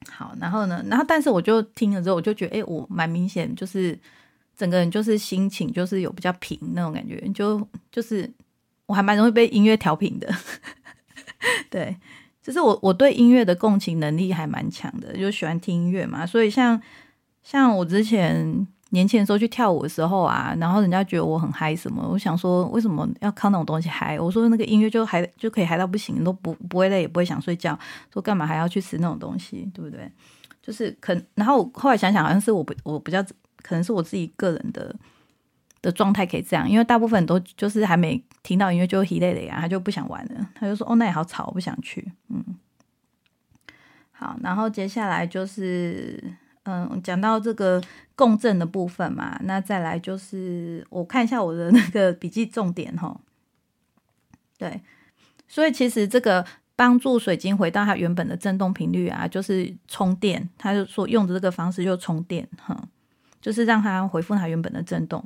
[0.10, 3.98] 好，然后呢，然后但是我就听了之后，我就觉得，哎，我蛮明显，就是
[4.58, 8.30] 整个人就是心情就是有比较平那种感觉，就就是。
[8.86, 10.32] 我还蛮容易被音乐调频的，
[11.69, 11.95] 对，
[12.41, 16.26] 就是我我对音乐的共情能力还蛮强的，就喜欢听音乐嘛。
[16.26, 16.80] 所以像
[17.41, 24.19] 像我之前年轻的时候去跳舞的时候啊，然后人家觉得我很嗨什么，我想说为什么要靠那种东西嗨？
[24.19, 27.78] 我说那个音乐就嗨就可以嗨到不行，都不不会累，也不会想睡觉，
[28.13, 30.10] 说干嘛还要去吃那种东西，对不对？
[30.62, 33.24] 就是可，然后后来想想，好像是我不我比较
[33.62, 34.95] 可能是我自己个人的。
[35.86, 42.43] 的状态可以这样，因为大部分都就是还没听到音乐就疲累的呀，他就不想玩了，他就说：“哦，那也好吵，我不想去。”嗯，
[44.12, 46.21] 好，然后接下来就是
[46.63, 47.80] 嗯，讲到这个
[48.15, 53.15] 共振的部分嘛，那再来就是我看一下我的那个笔记重点哈。
[54.58, 54.82] 对，
[55.48, 56.43] 所以其实这个
[56.76, 62.76] 帮助水晶回到它原本的振动频率啊，就是充电，他就说用的这个方式就充电哈，
[63.39, 65.24] 就是让它回复它原本的振动。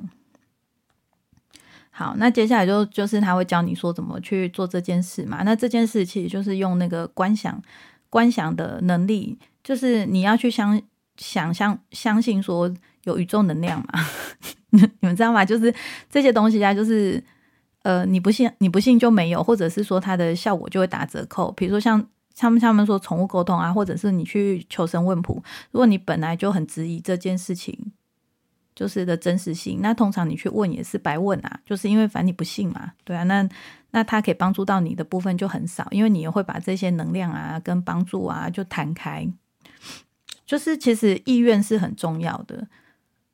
[1.92, 5.42] 好，那接下来就就是他会教你说怎么去做这件事嘛。
[5.44, 7.60] 那这件事其实就是用那个观想、
[8.08, 10.80] 观想的能力，就是你要去相
[11.16, 12.72] 想象、相信说
[13.04, 14.06] 有宇宙能量嘛。
[14.70, 15.44] 你们知道吗？
[15.44, 15.74] 就是
[16.08, 17.22] 这些东西啊，就是
[17.82, 21.50] 呃，你不信，你不信就没有，或者是说它的效果就会打折扣。
[21.52, 22.02] 比如说像
[22.36, 27.92] 他们他们说宠物沟通啊，或者是你去求神问卜，如果你本来就很质疑这件事情。
[28.74, 33.46] 就是的真实性，那通常你去问也是白问啊，就是因为反正你不信嘛，对啊，那
[33.90, 39.28] 那他可以帮助到你的部分就很少，因为你也会把这些能量啊跟帮助啊就弹开，
[40.46, 42.66] 就是其实意愿是很重要的，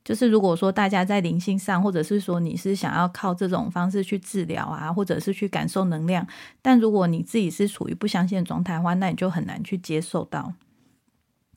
[0.02, 6.26] 就是如果说大家在灵性上，或者是说你是想要靠这种方式去治疗啊，或者是去感受能量，
[6.60, 10.54] 但如果你自己是处于不相信的状态的话，那你就很难去接受到。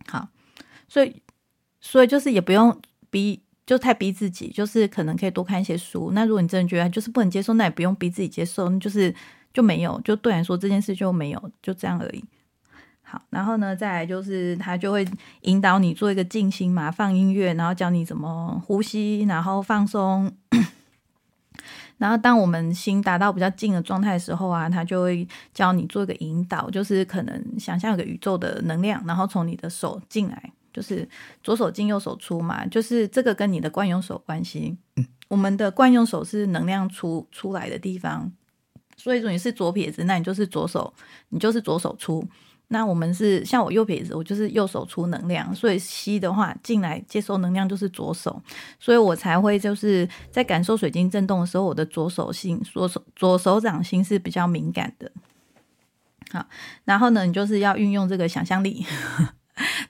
[0.08, 0.28] 好，
[0.88, 1.22] 所以
[1.80, 3.42] 所以就是也不用逼。
[3.70, 6.10] 就太逼自己，就是可能可以多看一些书。
[6.16, 9.14] 那如果你真的觉得就是不能接受，那也不用逼自己接受，就是
[9.54, 12.26] 就没有，就对来说这件事就没有，就这样而已。
[13.04, 15.08] 好，然后呢，再来就是他就会
[15.42, 20.36] 引导你做一个静心嘛，放音乐，然后教你怎么呼吸，然后放松。
[22.00, 30.52] 然后当我们心达到比较静的状态的时候啊，他就会教你做一个引导，就是可能想象有个宇宙的能量，然后从你的手进来。
[30.74, 31.08] 就是
[31.44, 34.78] 左手进右手出嘛，就是这个跟你的惯用手关系。
[35.28, 38.32] 我们的惯用手是能量出出来的地方，
[38.98, 40.94] 所以说你是左撇子，那你就是左手，
[41.30, 42.28] 你就是左手出。
[42.72, 48.40] 那我们是像我右撇子，我就是右手出能量，所以吸的话进来接收能量就是左手，
[48.80, 55.12] 所以我才会就是在感受水晶震动的时候，我的左手心左手左手掌心是比较敏感的。
[56.32, 56.46] 好，
[56.86, 58.86] 然后呢，你就是要运用这个想象力。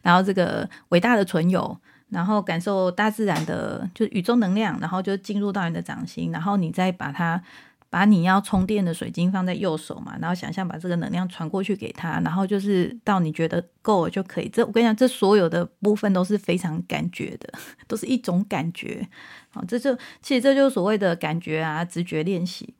[0.01, 1.77] 然后这个伟大的存有，
[2.09, 7.41] 然后感受大自然的，就是宇宙能量，然后就进入到你的掌心，然后你再把它
[7.89, 14.49] 把你要充电的水晶放在右手嘛，然后想象把这个能量传过去给他，然后就是到你觉得够了就可以。
[14.49, 17.51] 这我跟你讲，这所有的部分都是非常感觉的，
[17.87, 19.07] 都是一种感觉。
[19.49, 22.73] 好，这就其实这就是所谓的感觉啊，直觉练习。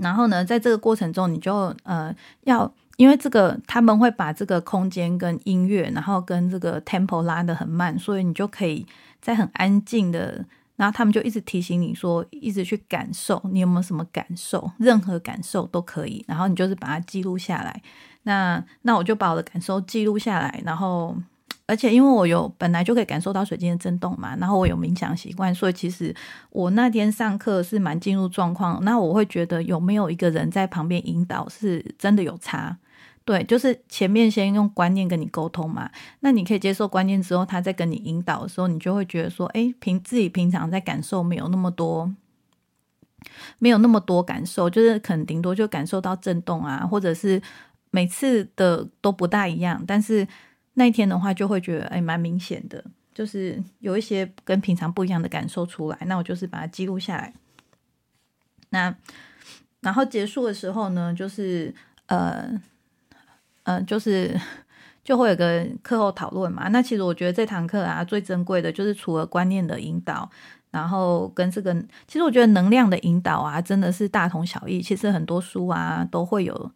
[0.00, 2.72] 然后呢，在这个过程中，你就呃要。
[2.96, 8.86] 因为这个，他们会把这个空间跟音乐，然后跟这个 tempo 拉的很慢，所以你就可以
[9.20, 10.44] 在很安静的，
[10.76, 17.82] 然后他们就一直提醒你说，一直去感受，你有没有什么感受，任何感受都可以，然后你就是把它记录下来。
[18.22, 21.16] 那那我就把我的感受记录下来，然后
[21.66, 26.14] 而且因为我有本来就可以感受到水晶的震动嘛，然后我有冥想习惯，所以其实
[26.50, 28.82] 我那天上课是蛮进入状况。
[28.84, 32.78] 那我会觉得有没有一个人在旁边引导，是真的有差。
[33.24, 42.14] 对，就是前面先用观念跟你沟通嘛，那你可以接受观念之后，他在跟你引导的时候，你就会觉得说，哎，平自己平常在感受没有那么多，
[43.58, 47.40] 没有那么多感受，就是可能顶多就感受到震动啊，或者是
[47.90, 50.28] 每次的都不大一样，但是
[50.74, 52.84] 那一天的话就会觉得，哎，蛮明显的。
[53.14, 57.32] 就是有一些跟平常不一样的感受出来，那我就是把它记录下来。
[58.70, 58.92] 那
[59.82, 61.72] 然后结束的时候呢，就是
[62.06, 62.60] 呃
[63.64, 64.40] 呃，就是
[65.02, 66.68] 就会有个课后讨论嘛。
[66.68, 70.30] 那其实我觉得这堂课啊，最珍贵的就是除了观念的引导。
[70.70, 71.72] 然后跟这个，
[72.08, 74.82] 其实我觉得能量的引导啊，真的是大同小异。
[74.82, 76.72] 其实很多书啊，都会有，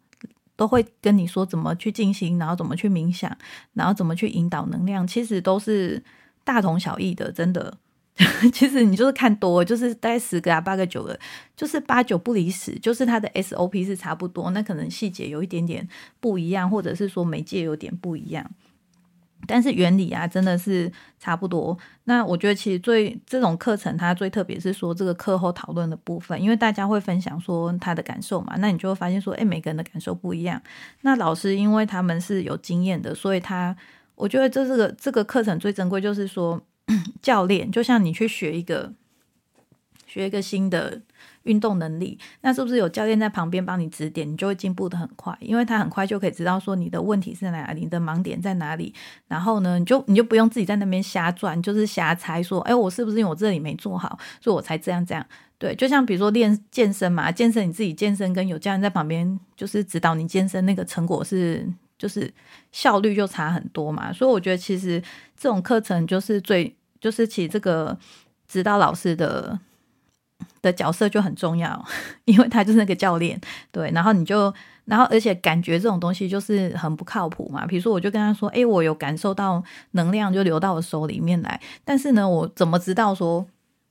[0.55, 3.29] 都会跟你说怎么去进行，然后怎么去冥想，
[3.73, 6.01] 然后怎么去引导能量，其实都是
[6.45, 7.29] 大同小异的。
[7.29, 7.77] 真的，
[8.51, 11.17] 其实你就是看多，就是大概十个啊、八个、九个，
[11.55, 15.87] 就是八九不离十，就是它的 SOP 是差不多，那可能细节有一点点
[16.19, 18.51] 不一样，或者是说媒介有点不一样。
[19.47, 21.75] 但是原理啊，真的是差不多。
[22.03, 30.61] 那我觉得其实最这种课程，它最特别是说这个课后讨论的部分，因为大家会分享说他的感受嘛，那你就会发现说，哎，每个人的感受不一样。
[31.01, 33.73] 那老师因为他们是有经验的，所以他
[34.15, 36.61] 我觉得这这个这个课程最珍贵，就是说
[37.21, 38.93] 教练就像你去学一个
[40.05, 41.01] 学一个新的。
[41.43, 45.35] 运动能力，那是不是有教练在旁边帮你指点，你就会进步的很快？
[45.39, 48.93] 因为他很快就可以知道说你的问题是哪里，你的盲点在哪里。
[49.27, 55.25] 然后呢，你就你就不用自己在那边瞎转，就是瞎猜说，哎，我是不是因为我这里没做好，所以我才这样这样？
[55.57, 61.67] 对，就像比如说练健身嘛，健身你自己健身跟有教练在旁边就是指导你健身，那个成果是
[61.97, 62.31] 就是
[62.71, 64.11] 效率就差很多嘛。
[64.13, 65.01] 所以我觉得其实
[65.37, 67.97] 这种课程就是最就是其这个
[68.47, 69.59] 指导老师的。
[70.61, 71.85] 的角色就很重要，
[72.25, 73.39] 因为他就是那个教练，
[73.71, 77.65] 对，然后你就，然后而且感觉这种东西就是很不靠谱嘛。
[77.65, 83.45] 比如说，我就跟他说：“哎，我有感受到能量就流到我手里面来，但是呢，我怎么知道说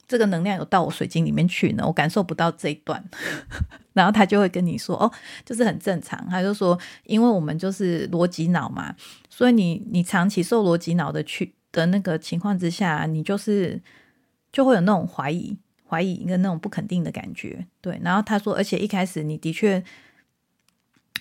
[0.07, 1.85] 这个能量有到我水晶里面去呢？
[1.87, 3.03] 我感受不到这一段。
[3.95, 5.11] ”然后他就会跟你说：“哦，
[5.47, 8.95] 就是很正常。”他就说：“因为我们就是逻辑脑嘛，
[9.31, 13.81] 所以你你长期受逻辑脑的去的那个情况之下，你就是
[14.53, 15.57] 就会有那种怀疑。”
[15.91, 17.99] 怀疑一个那种不肯定的感觉，对。
[18.03, 19.83] 然后他说，而且一开始你的确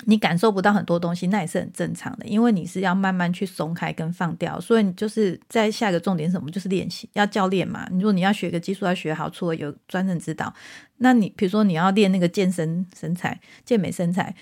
[0.08, 4.60] 你感受不到很多东西，那也是很正常的，因为你是要慢慢去松开跟放掉。
[4.60, 7.88] 所以你就是在下一个重点什么，就是练习，要教练嘛。
[7.90, 10.54] 你说你要学个技术要学好，除了有专人指导，
[10.98, 14.36] 那你比如说你要练那个健身身材、健美身材。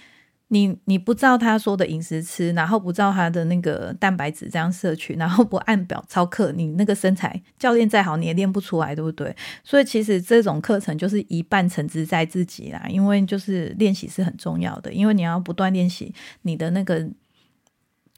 [0.50, 9.36] 你你不照他说的饮食吃，然后不照他的那个蛋白质这样摄取，然后不按表操课，你那个身材教练再好你也练不出来，对不对？
[9.64, 17.00] 所以其实这种课程就是一半成之在自己啦，因为就是练习是很重要的，因为你要不断练习，你的那个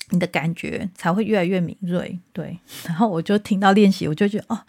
[0.09, 2.19] 你的感觉才会越来越敏锐。
[2.33, 4.59] 对，然后我就听到练习，我就觉得哦，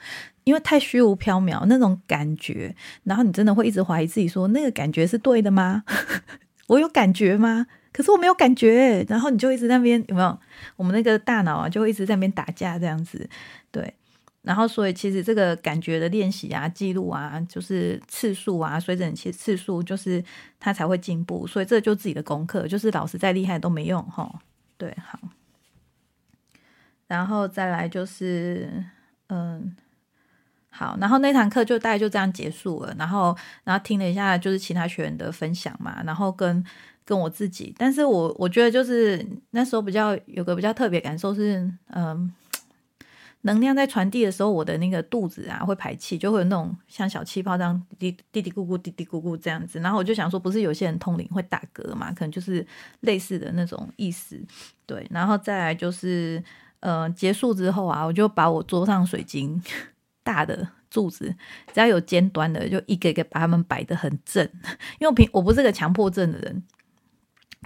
[0.45, 5.83] 因为太虚无缥缈那种感觉，然后你真的会一直怀疑自己，说那个感觉是对的吗？
[6.69, 7.66] 我有感觉吗？
[7.93, 10.39] 可是我没有感觉，然后你就一直在那边有没有？
[10.77, 13.29] 我们那个大脑啊，就会一直在那边打架这样子，
[13.73, 13.93] 对。
[14.43, 20.23] 然后所以其实这个感觉的练习啊、记录啊，就是次数啊，随着你其次数，就是
[20.61, 21.47] 它才会进步。
[21.47, 24.41] 所以这就自己的功课，就是老师再厉害都没用哈。
[24.77, 25.19] 对，好。
[27.09, 28.85] 然后再来就是
[29.29, 29.75] 嗯。
[30.79, 32.95] 好，然后那堂课就大概就这样结束了。
[32.97, 36.64] 然后，然后听了一下就是其他学员的分享嘛，然后跟
[37.05, 37.74] 跟我自己。
[37.76, 42.33] 但是我我觉得就是那时候比较有个比较特别感受是，嗯，
[43.41, 49.81] 能量在传递的时候，我的那个肚子啊会排气，就会有那种像小气泡这样滴滴滴咕咕滴滴咕咕这样子。
[49.81, 52.12] 然后我就想说，不是有些人通灵会打嗝嘛？
[52.12, 52.64] 可能就是
[53.01, 54.41] 类似的那种意思。
[54.87, 56.41] 对，然后再来就是，
[56.79, 59.61] 呃，结束之后啊，我就把我桌上水晶。
[60.29, 61.35] 大的柱子，
[61.72, 64.47] 只要有尖端的，就一个一个把它们摆的很正。
[64.99, 66.62] 因为我平我不是个强迫症的人，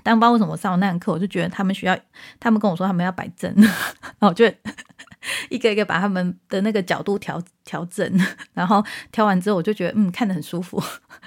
[0.04, 1.98] 但不知道为什么上那堂课，我就觉得他们需要，
[2.38, 4.46] 他们跟我说他们要摆正， 然后我就
[5.50, 8.08] 一个一个把他们的那个角度调调整，
[8.54, 10.80] 然后调完之后，我就觉得嗯，看得很舒服。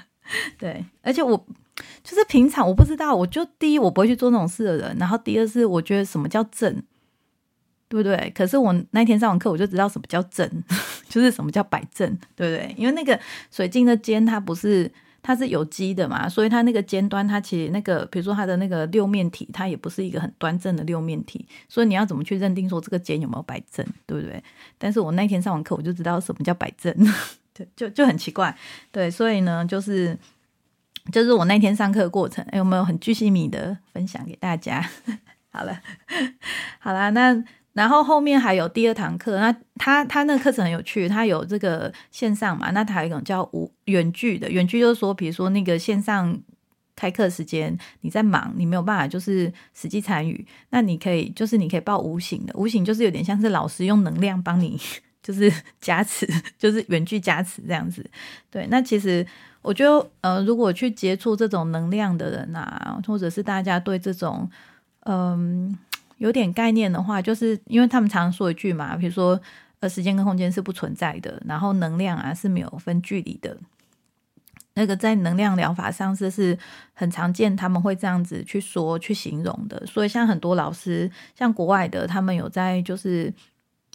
[0.58, 1.46] 对，而且我
[2.02, 6.82] 就是平常我不知道，我就第一我不会去做那种事的人，然后第二是我觉得什么叫正。
[7.88, 8.32] 对不对？
[8.34, 10.48] 可是我那天上完课，我就知道什么叫正，
[11.08, 12.74] 就是什么叫摆正，对不对？
[12.76, 13.18] 因为那个
[13.50, 14.90] 水晶的尖，它不是
[15.22, 24.42] 它是有机的嘛，所以它那个尖端，它其实那个比如说它的那个六面体，它也不是一个很端正的六面体，所以你要怎么去认定说这个尖有没有摆正，对不对？
[24.78, 26.92] 但是我那天上完课，我就知道什么叫摆正，
[27.54, 28.56] 对，就就很奇怪，
[28.90, 30.18] 对，所以呢，就是
[31.12, 34.84] 就是我那天上课的过程，有没有很巨细米的分享给大家？
[35.50, 35.80] 好了，
[36.80, 37.44] 好了，那。
[37.76, 46.34] 然后后面还有第二堂课，那他他那个课程很有趣，他有这个线上嘛，那他有一种叫无远距的，远距就是说，比如说那个线上
[46.96, 54.80] 开课时间你在忙，你没有办法就是实际参与，那你可以就是你可以报无形的，无形就是有点像是老师用能量帮你
[55.22, 56.26] 就是加持，
[56.58, 58.02] 就是远距加持这样子。
[58.50, 59.26] 对，那其实
[59.60, 64.48] 我觉得呃，如果去接触这种能量的人啊，或者是大家对这种
[65.00, 65.76] 嗯
[66.18, 69.40] 有点概念的话，就是因为他们常说一句嘛，比如说
[69.80, 73.56] 呃时间跟空间是不存在的，然后能量啊是没有分距离的。
[74.78, 76.58] 那个在能量疗法上是是
[76.92, 79.86] 很常见，他们会这样子去说、去形容的。
[79.86, 83.32] 所以像很多老师，像国外的，他们有在就是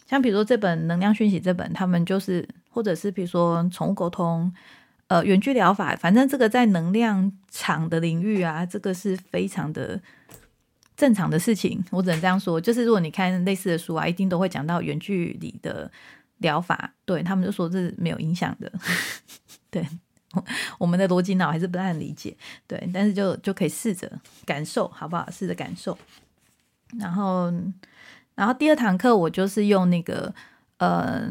[0.08, 4.52] 像比如说这本《能量讯息》这本，他们就是或者是比如说宠物沟通，
[5.06, 10.00] 呃，远距疗法，反正这个在能量场的领域啊，这个是非常的
[11.02, 11.84] 正常的事情。
[11.90, 15.90] 我只能这样说，就是如果你看类似的书啊，一定都会讲到远距离的
[16.38, 18.72] 疗法，对他们就说这是没有影响的，
[19.68, 19.84] 对。
[20.78, 22.34] 我们的逻辑脑还是不太理解，
[22.68, 24.10] 对，但是就就可以试着
[24.46, 25.28] 感受，好不好？
[25.30, 25.98] 试着感受。
[26.98, 27.52] 然后，
[28.36, 30.32] 然后第二堂课我就是用那个，
[30.78, 31.28] 呃，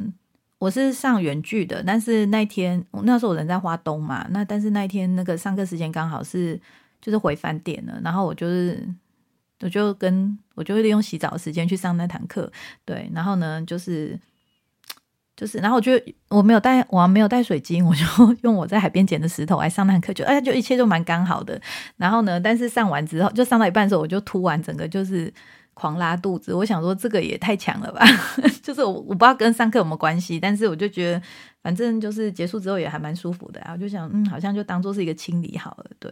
[0.59, 6.59] 我是上原剧的，但是那天那时候我人在花东嘛，那但是那天那个上课时间刚好是
[7.01, 8.87] 就是回饭店了，然后我就是
[9.61, 12.51] 我就跟我就会利用洗澡的时间去上那堂课，
[12.85, 14.19] 对，然后呢就是。
[15.33, 15.93] 就是，然后我就
[16.27, 18.03] 我没有带，我没有带水晶，我就
[18.43, 21.59] 用我在海边捡的石头来上那堂课，就哎，就一切就蛮刚好的。
[21.97, 25.33] 然后呢，但是上完之后，就上到一半的时候，我就突然整个就是
[25.73, 26.53] 狂拉肚子。
[26.53, 28.05] 我想说，这个也太强了吧？
[28.61, 31.21] 就是我我不知道跟上课有没有关系，但是我就觉得，
[31.63, 33.71] 反正就是结束之后也还蛮舒服的啊。
[33.71, 36.11] 我就想，嗯，好像就当做是一个清理好了，对。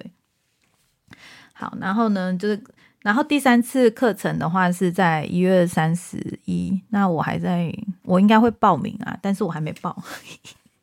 [1.59, 2.63] 好，然后呢，就是。
[3.01, 10.03] 然后第三次课程的话是在一月三十一，那我还在，我应该会报名啊，但是我还没报。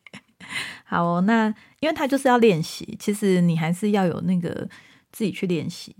[0.83, 1.45] 好，那
[1.79, 4.67] 因为他就是要练习，其实你还是要有那个
[5.11, 5.95] 自己去练习，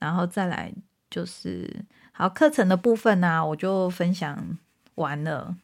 [0.00, 0.72] 然后再来
[1.08, 4.58] 就是好课程的部分呢，我就分享
[4.96, 5.56] 完了。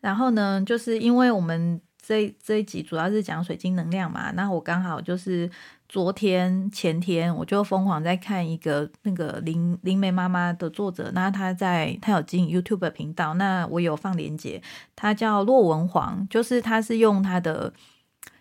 [0.00, 5.50] 然后呢，就是因为我们这这一集主要是讲水晶能量嘛，那我刚好就是。
[5.92, 14.62] 昨天前天我就疯狂在看一个那个林林梅妈妈的作者，那他在他有经营 YouTube 频道，那我有放链接，
[14.96, 17.74] 他叫骆文黄，就是他是用他的，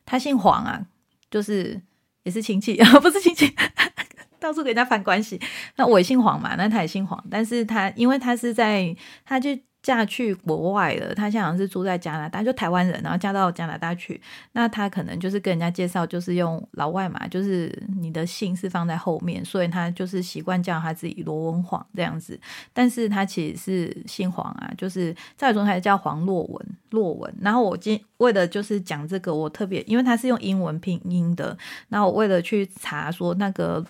[0.06, 0.86] 他姓黄啊，
[1.30, 1.82] 就是
[2.24, 3.54] 也是亲戚， 不是亲戚，
[4.40, 5.38] 到处给人家反关系。
[5.76, 8.96] 那我也姓黄嘛，那他也姓黄，但是他因为他是在
[9.26, 9.50] 他就。
[9.84, 14.22] 嫁去国外了，他现在是住在加拿大，就台湾人，然后嫁到加拿大去。
[14.52, 22.40] 那他可能就是跟人家介绍，就是用老外嘛，就是你的姓是放在后面，所以他就是习惯叫他自己罗文黄这样子。
[22.74, 27.34] 但是他其实是姓黄啊，就是在中台叫黄洛文，洛文。
[27.42, 31.58] 然后我今为了就是讲这个，我特别因为他是用英文拼音的，
[31.88, 33.84] 那我为了去查说那个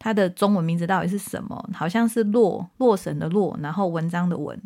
[0.00, 4.60] 他的中文名字到底是什么，好像是洛洛神的洛，然后文章的文。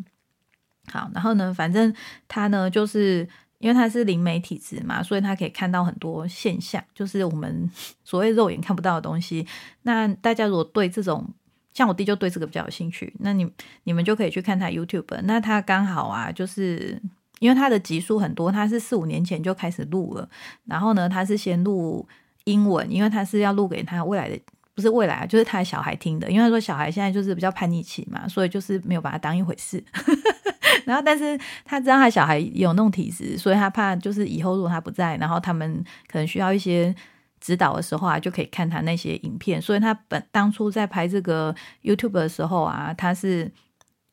[0.91, 1.93] 好，然后呢，反正
[2.27, 3.27] 他呢，就是
[3.59, 7.69] 因为他是灵媒体质嘛，所以他可以看到很多现象，就是我们
[8.03, 9.47] 所谓肉眼看不到的东西。
[9.83, 11.25] 那大家如果对这种，
[11.73, 13.49] 像我弟就对这个比较有兴趣，那你
[13.83, 15.21] 你们就可以去看他 YouTube。
[15.23, 17.01] 那他刚好啊，就是
[17.39, 20.29] 因为他的集数很多，他是四五年前就开始录了，
[20.65, 22.05] 然后呢，他是先录
[22.43, 24.37] 英文，因为他是要录给他未来的。
[24.75, 29.83] 不是未来，就是他的小孩听的，因为他说小孩现在就是比较叛逆期嘛，所以就是没有把他当一回事。
[30.85, 36.93] 然后，但是他知道他小孩有那种体质，所以他怕就是以后如果他不在，然后他们可能需要一些
[37.39, 39.61] 指导的时候啊，就可以看他那些影片。
[39.61, 43.51] 所以他本当初在拍这个 YouTube 的时候啊，他是。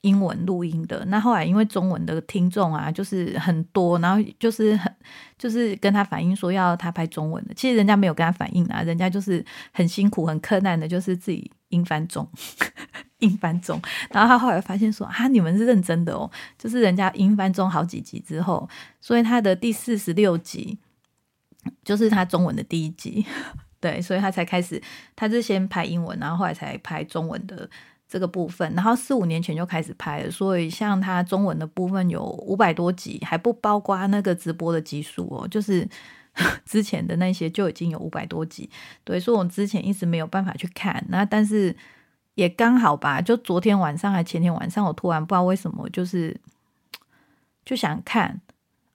[0.02, 4.90] 英文录音的，那后来因为中文的听众啊，就是很多，然后就是很
[5.36, 12.26] 就是跟他反映说要他拍中文的，其实人家没有跟他反映啊，人家就是很辛苦很困难的，就是自己英翻中，
[13.20, 13.78] 英翻中，
[14.10, 18.66] 然后他后来发现说啊，你们是认真的哦，就是人家英翻中好几集之后，
[19.02, 20.78] 所以他的第四十六集
[21.84, 23.26] 就是他中文的第一集，
[23.78, 24.82] 对，所以他才开始，
[25.14, 27.68] 他是先拍英文，然后后来才拍中文的。
[28.10, 35.88] 这个部分，然后四五年前就开始拍了，所以像他中文的部分有五百多集，还不包括那个直播的集数哦，就是
[36.66, 38.68] 之前的那些就已经有五百多集。
[39.04, 41.76] 对，所以我之前一直没有办法去看，那但是
[42.34, 46.36] 也刚好吧，就昨天晚上还前天晚上，我突然不知道为什么，就是
[47.64, 48.40] 就想看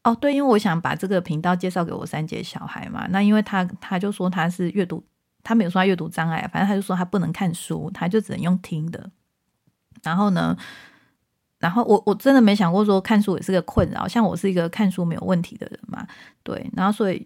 [0.03, 5.01] 哦，对，因为我想把这个频道介绍给我三姐小孩嘛，那因为他他就说他是阅读。
[5.45, 9.09] 他没有说他阅读障碍，反正他就说他不能看书，他就只能用听的。
[10.03, 10.57] 然后呢，
[11.59, 16.05] 然后我我真的没想过说看书也是个困扰，像我是一个看书没有问题的人嘛，
[16.43, 16.69] 对。
[16.75, 17.25] 然后所以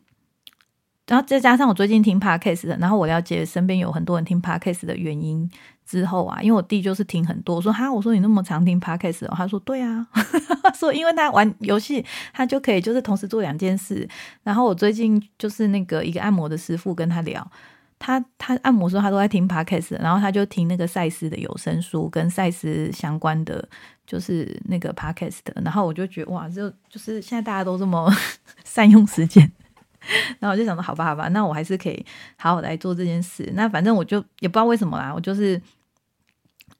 [1.07, 5.49] 然后再加上我最近听 podcast 的，然后我了解身边有很多人听 podcast 的原因
[5.85, 10.07] 之后啊，因为我弟就是听很多，我说哈，我说你那么常听 podcast，他说对啊，
[10.77, 14.07] 说因为他玩游戏，他就可以就是同时做两件事。
[14.43, 17.51] 然后我最近就是那个一个按摩的师傅跟他聊，
[17.99, 23.67] 他他按摩时候他都在听 podcast，然后他就听那个赛斯的有声书跟赛斯相关的
[24.07, 28.09] 就是那个 podcast，然后我就觉得哇，就就是现在大家都这么
[28.63, 29.51] 善用时间。
[30.39, 32.05] 然后我就想说，好吧，好吧，那我还是可以
[32.37, 33.47] 好好来做这件事。
[33.53, 35.61] 那反正我就也不知道为什么啦，我就是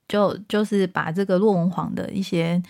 [0.08, 2.64] 就就是把这个洛文皇的一些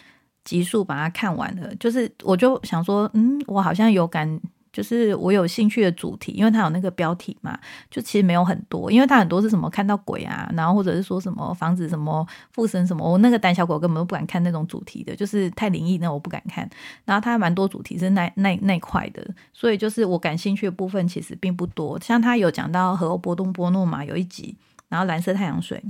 [0.43, 1.74] 集数把它看完了。
[1.76, 4.41] 就是我就想说，嗯，我好像有感。
[4.72, 7.60] 就是我有兴趣的主题，因为它有那个标题嘛，
[7.90, 16.70] 就其实没有很多，因为它很多是什么看到鬼啊，然后或者是说什么房子什么附身什么，我那个胆小狗根本都不敢看那种主题的，就是太灵异那我不敢看。
[17.06, 22.00] 然后它蛮多主题是那那那块的，所以就是我感兴趣的部分其实并不多。
[22.00, 24.56] 像他有讲到和波东波诺嘛，有一集，
[24.88, 25.84] 然后蓝色太阳水。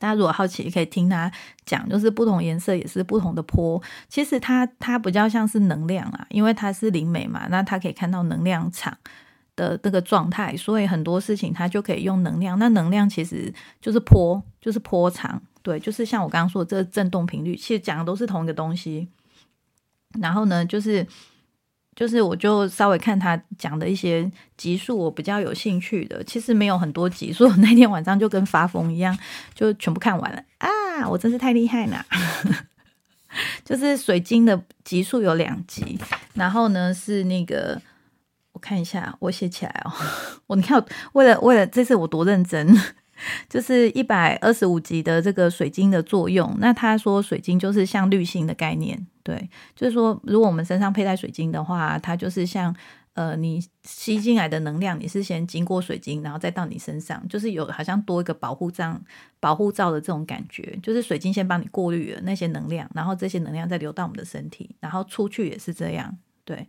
[0.00, 1.30] 大家如果好奇，可以听他
[1.64, 3.80] 讲，就是不同颜色也是不同的波。
[4.08, 8.96] 其实它它比较像是能量啊，因为它是灵媒嘛，那它可以看到能量场
[9.54, 12.58] 的那个状态，所以很多事情它就可以用能量。
[12.58, 19.08] 那能量其实就是波，就是波长，对，就是像我刚刚说的这个振动频率，其实讲的都是同一个东西。
[20.20, 21.06] 然后呢，就是。
[21.94, 29.16] 就是我就稍微看他讲的一些集数，我比较有兴趣的，其实没有很多集，所以我那天晚上就跟发疯一样，
[29.54, 31.06] 就全部看完了啊！
[31.08, 32.04] 我真是太厉害了。
[33.64, 35.98] 就是水晶的集数有两集，
[36.34, 37.80] 然后呢是那个
[38.52, 39.92] 我看一下，我写起来哦。
[40.48, 42.76] 我你看，为了为了这次我多认真。
[43.48, 52.74] 就是一百二十五集的这个水晶的作用，那他说水晶就是像滤芯的概念，对，就是说如果我们身上佩戴水晶的话，它就是像
[53.14, 59.00] 呃你吸进来的能量，你是先经过水晶，然后再到你身上，就是有好像多一个保护罩、
[59.40, 66.66] 保护罩的这种感觉，就是水晶先帮你过滤了那些能量，然后这些能量再流到我们的身体，然后出去也是这样，对。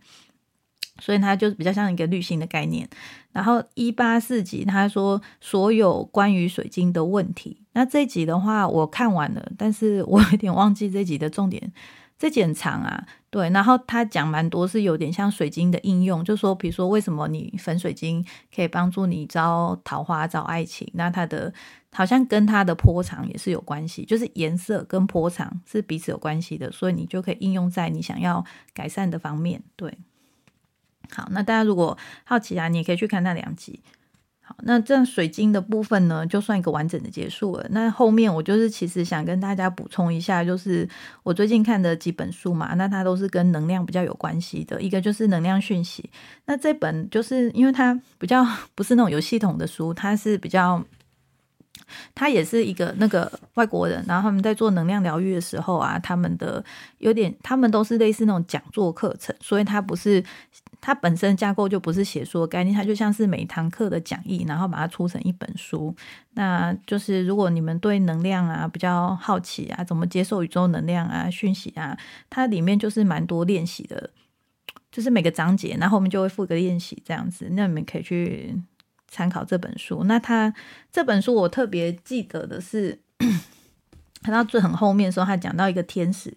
[0.98, 2.88] 所以它就比较像一个滤芯的概念。
[3.32, 7.60] 然后一八四集他说所有关于水晶的问题。
[7.72, 11.72] 那这集的话我看完了，但是我有点忘记这集的重点。
[12.16, 13.50] 这集很长啊，对。
[13.50, 18.24] 然后他讲蛮多是有点像水晶的应用，就说比如说为什么你粉水晶
[18.54, 20.88] 可以帮助你招桃花、招爱情？
[20.94, 21.52] 那它的
[21.92, 28.42] 好像跟它的波长也是有关系，就是颜色跟波长是彼此有关系的，所以你就可以应用在你想要
[28.72, 29.92] 改善的方面，对。
[31.14, 33.80] 好，那大家如果好奇啊，你也可以去看那两集。
[34.46, 37.66] 好，那这样水晶的部分呢，就算一个完整的结束了。
[37.70, 40.86] 那后面我就是其实想跟大家补充一下，就是
[41.22, 44.82] 我最近看的几本书嘛，那它都是跟能量比较有关系的。
[44.82, 46.10] 一个就是能量讯息，
[46.44, 50.84] 那这本就是因为它比较 不是那种有系统的书，它是比较。
[52.14, 56.64] 他也是一个那个外国人，然后他们在做能量疗愈的时候啊，他们的
[56.98, 60.22] 有点，他们都是类似那种讲座课程，所以它不是
[60.86, 65.96] 它本身架构就不是写书概念，它就像是每堂课的讲义，然后把它出成一本书。
[66.34, 71.96] 那就是如果你们对能量啊比较好奇啊，怎么接受宇宙能量啊讯息啊，
[72.28, 74.10] 它里面就是蛮多练习的，
[74.92, 78.62] 就是每个章节，然后我们就会附个练习这样子，那你们可以去。
[79.06, 80.52] 参考这本书，那他
[80.90, 82.98] 这本书我特别记得的是，
[84.24, 86.36] 看到最很后面的时候，他讲到一个天使，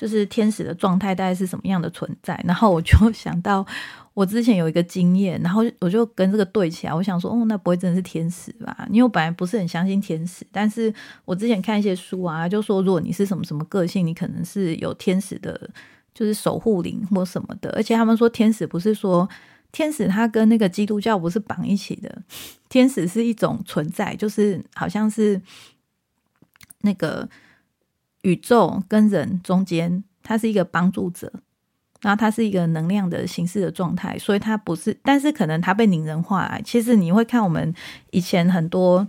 [0.00, 3.66] 就是天使的状态大概是什么样的存在，然后我就 想到
[4.14, 8.86] 我之前有一个经验，然后我就跟这个对起来，我想说，哦，那不会真的是天使吧？
[8.88, 10.90] 因为我本来不是很相信天使，但是
[11.26, 15.68] 我之前看一些书啊，就说如果你是什么什么个性，你可能是有天使的，
[16.14, 19.28] 就是守护灵或什么的，而且他们说天使不是说。
[19.72, 22.22] 天使它跟那个基督教不是绑一起的，
[22.68, 25.40] 天使是一种存在，就是好像是
[26.80, 27.28] 那个
[28.22, 31.32] 宇宙跟人中间，它是一个帮助者，
[32.00, 36.42] 然后它是一个能量的形式的状态，所以它不是，但是可能它被拟人化。
[36.42, 37.74] 啊其实你会看我们
[38.10, 39.08] 以前很多。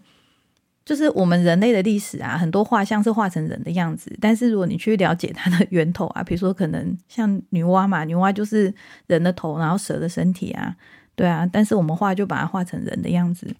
[0.83, 8.73] 就是我们人类的历史啊，很多画像是画成人的样子，但是如果你去了解它的源头啊，比如说可能像女娲嘛，女娲就是
[9.05, 10.75] 人的头，然后蛇的身体啊，
[11.15, 13.55] 对啊，但是我们画就把它画成人的样子，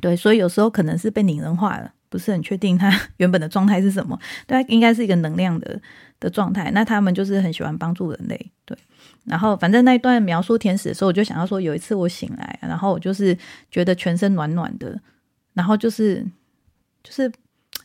[0.00, 5.80] 对，所以有时候可能是被拟人化了，不是很确定他 原本的状态是什么，对，应该是一个能量的
[6.20, 6.70] 的状态。
[6.72, 8.76] 那他们就是很喜欢帮助人类，对。
[9.24, 13.36] 然后反正那一段描述天使的时候，我就想要说，有一次我醒来，然后我就是
[13.70, 15.00] 觉得全身暖暖的。
[15.54, 16.24] 然后就是，
[17.02, 17.32] 就是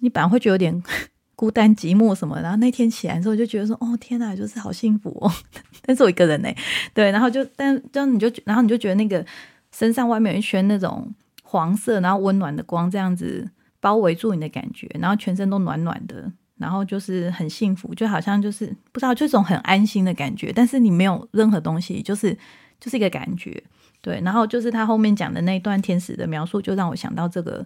[0.02, 0.84] 你本来会觉得有点
[1.36, 5.32] 孤单寂寞什么，然后那天起来之后就觉得说，哦天哪，就是好幸福哦。
[5.84, 6.50] 但是我一个人呢，
[6.94, 9.26] 对，然后就但这样你就然后你就觉得那个
[9.72, 11.12] 身上外面有一圈那种
[11.44, 13.50] 黄色，然后温暖的光这样子
[13.82, 22.34] 包围住你的感觉，然后全身都暖暖的，然后就是很幸福，就好像就是不知道这种很安心的感觉，但是你没有任何东西，就是
[22.80, 23.62] 就是一个感觉，
[24.00, 24.22] 对。
[24.24, 27.66] 然后就是他后面讲的那一段天使的描述，就让我想到这个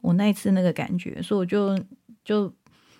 [0.00, 1.78] 我那一次那个感觉，所以我就
[2.24, 2.50] 就。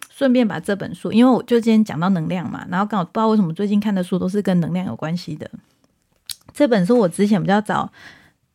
[0.08, 5.50] 顺便把这本书，因为我就今天讲到能量嘛，然后刚好不知道为什么最近看的书都是跟能量有关系的。
[6.54, 7.92] 这本书我之前比较早，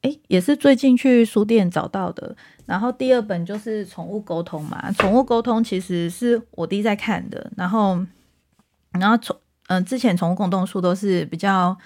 [0.02, 2.36] 诶，也是最近去书店找到的。
[2.66, 7.52] 然后第二本就是宠物沟通嘛，宠物沟通其实是我弟在看的。
[7.58, 8.00] 然后，
[8.92, 9.36] 然后宠，
[9.68, 11.78] 嗯，之前宠物沟通书都是比较，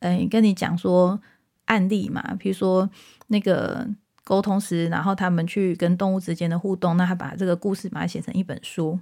[0.00, 1.20] 嗯，跟你讲说
[1.66, 2.88] 案例嘛，比如说
[3.28, 3.86] 那个。
[4.26, 8.98] 沟通师，然后他们去跟动物之间的互动，那他把这个故事把它写成一本书。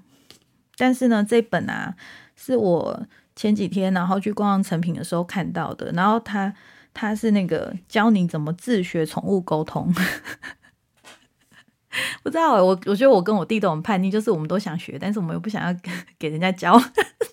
[0.76, 1.94] 但是呢，这本啊
[2.34, 3.06] 是我
[3.36, 6.52] 前几天然后去逛成品的时候看到的，然后他
[6.92, 9.94] 他是那个教你怎么自学宠物沟通。
[12.22, 15.80] 不知道我我觉得我跟我弟都很叛逆，就是我们都想学，但是我们又不想要
[16.18, 16.78] 给人家教，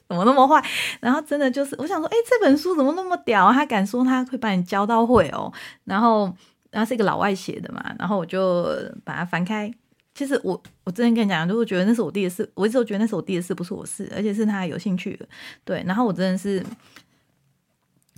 [0.08, 0.64] 怎么那么坏？
[1.00, 3.52] 然后真的就是我想说，哎，这本书怎么那么屌？
[3.52, 5.52] 他敢说他会把你教到会哦，
[5.86, 6.34] 然后。
[6.72, 8.64] 然后是一个老外写的嘛，然后我就
[9.04, 9.74] 把它翻开。
[10.14, 15.28] 其实我我之前跟你讲，就是觉得那是我弟的事，我一直都觉得那是我弟的事，不是我事，而且是他有兴趣的。
[15.66, 16.64] 对，然后我真的是，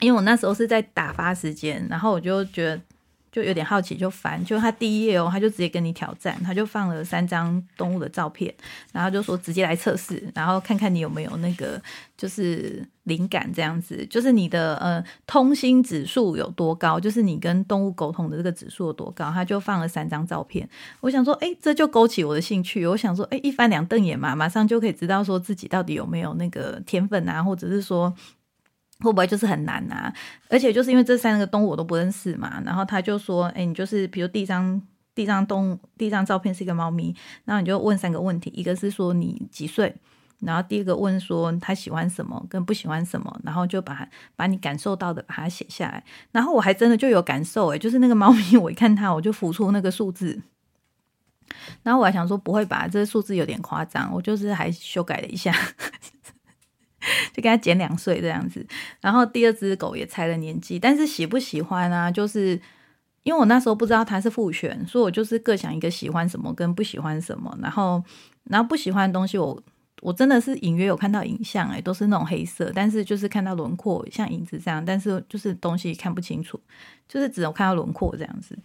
[0.01, 2.81] 因为我那时候是在打发时间，然后我就觉得。
[3.32, 8.53] 就有点好奇，就翻，就他第一页哦，他就直接跟你挑战，他就放了三张动物的照片，
[8.91, 11.82] 然后就说直接来测试，然后看看你有没有那个
[12.17, 20.67] 就是灵感这样子，就是你的呃通心指数有多高，就是你跟动物沟通的这个指数有多高，他就放了三张照片。
[20.99, 22.86] 我想说，哎，这就勾起我的兴趣。
[22.86, 28.13] 我想说，哎，一翻两瞪眼嘛，马上就可以知道说自己到底有没有那个天分啊，或者是说。
[29.01, 30.13] 会不会就是很难啊？
[30.49, 34.81] 而且就是因为这三个动物我都不认识嘛，然后他就说：“哎，你就是比如第一张
[35.15, 39.93] 第一张动第一张照片是一个猫咪，然后你就问三个问题，一个是说你几岁，
[40.39, 46.03] 然后第二个问说他喜欢什么跟不喜欢什么，然后就把把你感受到的把它写下来。
[46.31, 50.41] 然后我还真的就有感受，哎，就是那个猫咪，我一看它我就浮出那个数字，
[51.83, 55.53] 然后我还想说不会吧，这个数字有点夸张，我就是还修改了一下。”
[57.33, 58.65] 就给他减两岁这样子，
[59.01, 62.09] 然后第二只狗也猜了年纪，但是喜不喜欢啊？
[62.11, 62.59] 就是
[63.23, 68.03] 因为我那时候不知道它是复选，所以我就是各想一个喜欢什么跟不喜欢什么，然后
[68.45, 69.61] 然后不喜欢的东西，我
[70.01, 76.59] 我真的是隐约有看到影像，诶，都是那种黑色，但是就是看到轮廓像影子这样，但是就是东西看不清楚，
[77.07, 78.57] 就是只能看到轮廓这样子。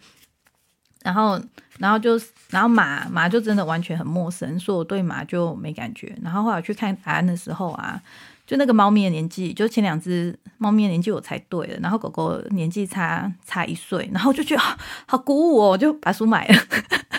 [1.07, 1.41] 然后，
[1.79, 6.13] 然后就，然后马马就真的完全很陌生，所以我对马就没感觉。
[6.21, 8.03] 然后后来去看答案的时候啊，
[8.45, 14.63] 就那个猫咪的年纪，就前两只猫咪的年纪我猜对了，然后狗狗年纪差差一岁，然后就觉得
[15.07, 16.61] 好鼓舞哦，就把书买了。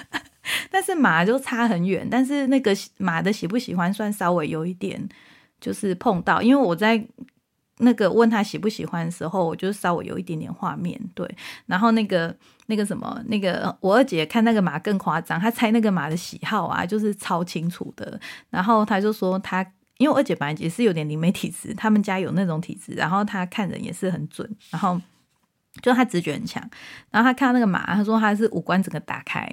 [0.70, 5.02] 但是马就差很远，但是那个马的喜不喜欢算稍微有一点
[5.62, 7.08] 就是碰到，因为我在。
[7.80, 11.30] 那个问他喜不喜欢的时候，我就稍微有一点点画面，对。
[11.68, 12.36] 然后那个
[12.68, 18.20] 那个什么，那个我二姐看那个马更夸张，她猜那个马的喜好啊，就是超清楚的。
[18.50, 19.66] 然后她就说，她
[19.98, 25.02] 因为我二姐本来也是有点灵媒体质，他们家有那种体质，然后她看人也是很准，然后
[25.82, 26.62] 就她直觉很强。
[27.10, 29.50] 然后她看到那个马，她说她是五官整个打开，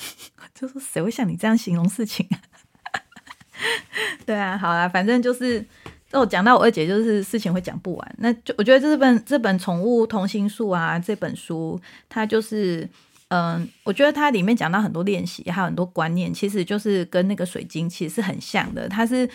[0.54, 2.36] 就说谁会像你这样形容事情啊？
[4.24, 5.66] 对啊，好啦，反正就是。
[6.12, 8.14] 我讲到我二姐，就是事情会讲不完。
[8.18, 12.88] 那就我觉得这本这本宠物同心术啊，这本书它就是，
[13.28, 18.88] 嗯，我觉得它里面讲到很多练习，还有很多观念，其实就是跟那个水晶其实是很像的。
[18.88, 19.28] 它是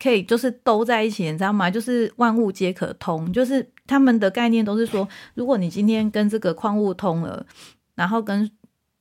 [0.00, 1.70] 可以就是都在一起，你知道吗？
[1.70, 7.46] 就是万物皆可通，就是他们的概念都是说，如果你今天跟这个矿物通了，
[7.94, 8.50] 然后跟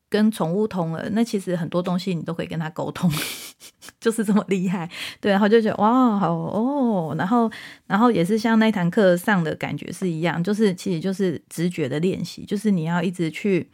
[0.10, 3.12] 跟宠物通了，那其实很多东西你都可以跟他沟通，
[4.00, 4.90] 就是这么厉害。
[5.20, 7.52] 对，然后就觉得哇，好哦，然后
[7.86, 13.68] 然后也是像那堂课上的感觉是一样，就是其实就是直觉的练习，就是你要一直去，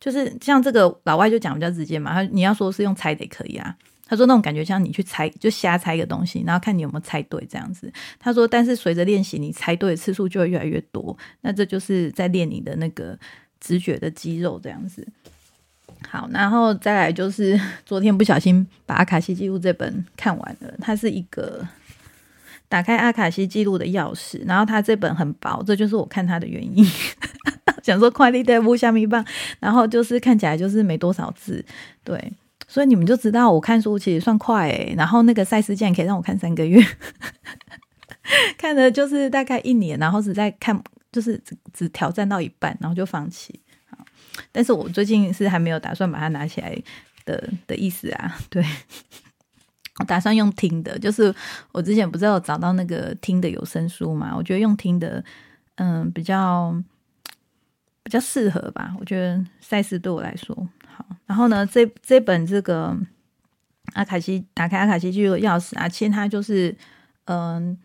[0.00, 3.76] 就是像这个老外就讲比较直接嘛，他你要说是用猜的也可以啊。
[4.10, 7.92] 他说那种感觉像你去猜，就瞎猜一个东西，然后看你有没有猜对这样子。
[8.18, 13.18] 他说，但是随着练习，你猜对的次数就会越来越多，那这就是在练你的那个
[13.60, 15.06] 直觉的肌肉这样子。
[16.06, 20.72] 好，然后再来就是 昨天不小心把阿卡西记录这本看完了。
[20.80, 21.66] 它是一个
[22.68, 26.86] 打开阿卡西记录的钥匙，然后它这本很薄，这就是我看它的原因。
[27.82, 29.24] 想说快递代步虾米棒，
[29.60, 31.64] 然后就是看起来就是没多少字，
[32.04, 32.32] 对，
[32.66, 34.94] 所以你们就知道我看书其实算快诶。
[34.96, 36.84] 然后那个赛事竟然可以让我看三个月，
[38.58, 40.78] 看的就是大概一年，然后只在看
[41.10, 43.58] 就是只只挑战到一半，然后就放弃。
[44.52, 46.76] 但是我最近是还没有打算把它拿起来
[47.24, 48.64] 的的意思啊， 对。
[50.00, 51.34] 我打算用听的，就是
[51.72, 54.32] 我之前不是有找到那个听的有声书嘛？
[54.36, 55.24] 我觉得用听的，
[55.74, 56.72] 嗯，比较
[58.04, 58.94] 比较适合吧。
[59.00, 60.54] 我觉得赛事对我来说
[60.86, 61.04] 好。
[61.26, 62.96] 然后呢，这这本这个
[63.94, 66.76] 阿卡西打开阿卡西记录钥匙啊，其实它就是，
[67.24, 67.76] 嗯，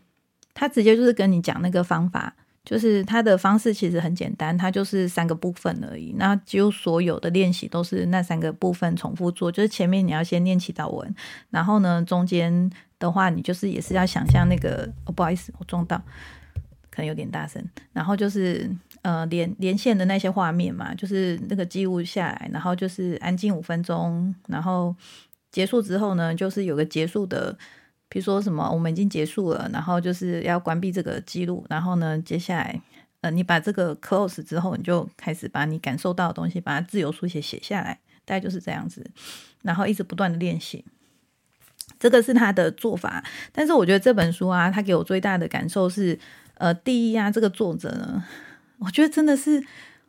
[0.53, 2.35] 它直接就是跟你讲那个方法。
[2.65, 6.13] 就是它的方式其实很简单，它就是三个部分而已。
[6.17, 9.51] 那几乎所有的练习都是那三个部分重复做。
[9.51, 11.13] 就是前面你要先念祈祷文，
[11.49, 16.01] 然后呢，中间的话你就是也是要想象那个哦，不好意思，我撞到，
[16.89, 17.61] 可能有点大声。
[17.91, 18.69] 然后就是
[19.01, 24.95] 呃连连线的那些画面嘛，就是那个记录下来，然后就是安静五分钟，然后
[25.51, 27.57] 结束之后呢，就是有个结束的。
[28.13, 32.79] 比如说什么，我们已经结束了，然后就是要关闭这个记录，然后呢，接下来，
[33.21, 39.03] 呃，你把这个 close 之后，你就开始把你感受到的东西，把它自由书写写下来，大概就是这样子，
[39.63, 40.85] 然后一直不断的练习，
[41.97, 43.23] 这个是他的做法。
[43.51, 46.19] 但是我觉得这本书啊，他给我最大的感受是，
[46.59, 48.23] 呃，第一啊，这个作者呢，
[48.77, 49.65] 我觉得真的是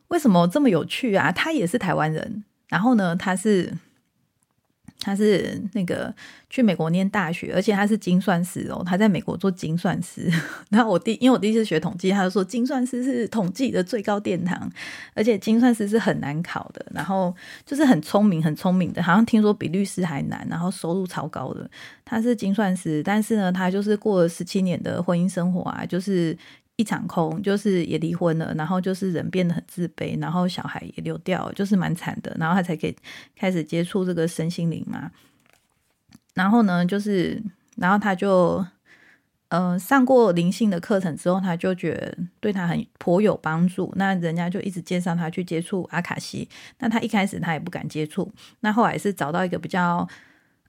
[0.09, 1.31] 为什么这么有趣啊？
[1.31, 3.73] 他也是台湾人，然后呢，他是。
[4.99, 6.13] 他是那个
[6.49, 10.31] 去美国念大学，而且他是精算师哦，他在美国做精算师。
[10.69, 14.71] 然后我第，因为我第一次学统计，他就说精算师是统计的最高殿堂，
[15.13, 16.85] 而且精算师是很难考的。
[16.91, 17.35] 然后
[17.65, 21.69] 就是很聪明，很聪明的，好像听说比律师还难，然后收入超高的。
[22.03, 26.35] 他是精算师，但是呢，他就是过了十七年的婚姻生活啊，就是。
[26.77, 32.95] 一场空，就是也离婚了，然后就是人变得很自卑，然后小孩也流掉，就是蛮惨的，然后他才可以
[33.35, 35.11] 开始接触这个身心灵嘛。
[36.33, 37.41] 然后呢，就是
[37.77, 38.65] 然后他就
[39.49, 43.93] 嗯上过灵性的课程之后，他就觉得对他很颇有帮助。
[43.95, 46.49] 那人家就一直介绍他去接触阿卡西，
[46.79, 50.07] 那他一开始他也不敢接触，那后来是找到一个比较。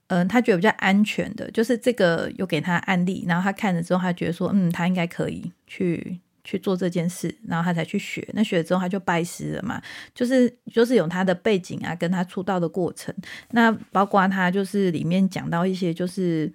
[0.09, 8.25] 嗯，他觉得比较安全的，就是这个有给他案例，然后他看了之后，他觉得说，嗯，他应该可以去去做这件事，然后他才去学。
[8.31, 9.81] 那学了之后，他就拜师了嘛，
[10.15, 13.13] 就是就是有他的背景啊，跟他出道的过程。
[13.51, 16.49] 那包括他就是里面讲到一些，就是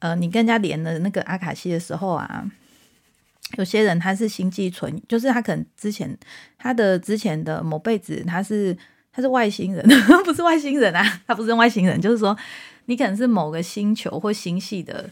[0.00, 2.44] 呃，你跟人家连了那个阿卡西的时候啊，
[3.56, 6.14] 有些人他是心寄存，就是他可能之前
[6.58, 8.76] 他的之前的某辈子他是
[9.10, 9.82] 他是外星人，
[10.26, 12.36] 不是外星人啊，他不是外星人，就是说。
[12.86, 15.08] 你可能是某个星球或星系的，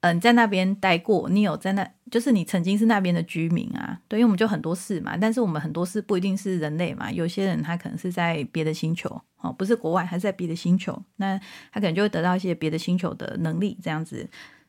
[0.00, 4.00] 嗯，在那边待过，你有在那，就是你曾经是那边的居民啊。
[4.08, 9.08] 对，因为我们就很多事嘛，但是我们很多事不一定是人类嘛，有些人他可能是在别的星球，
[9.40, 11.38] 哦，不是国外，还是在别的星球，那
[11.72, 14.28] 他可能就会得到一些别的星球的能力，这样子。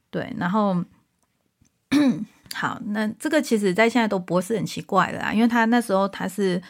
[0.10, 0.84] 对，然后
[2.54, 6.62] 好，那这个其实在现在都不是很奇怪的啦，因为他那时候他是。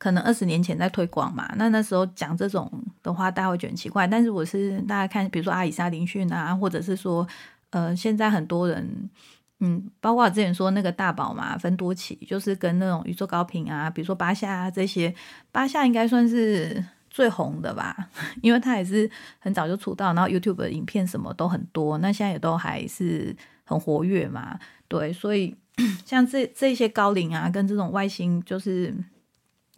[0.00, 2.72] 可能二十年前在推广嘛，那那时候讲这种
[3.02, 4.06] 的话，大家会觉得奇怪。
[4.06, 7.28] 但是我是大家看，比如说阿里莎林逊啊，或者是说，
[7.68, 9.10] 呃，现在很多人，
[9.58, 15.14] 嗯，包括我之前说那个大宝嘛，分多起，就是跟那种宇宙高频啊，比如说巴夏啊这些，
[15.52, 18.08] 巴夏应该算是最红的吧，
[18.40, 25.54] 因为他也是很早就出道，然后 YouTube 的影片什么都很多，那现在也都还是很活跃嘛，对，所以
[26.06, 28.96] 像这这些高龄啊，跟这种外星就是。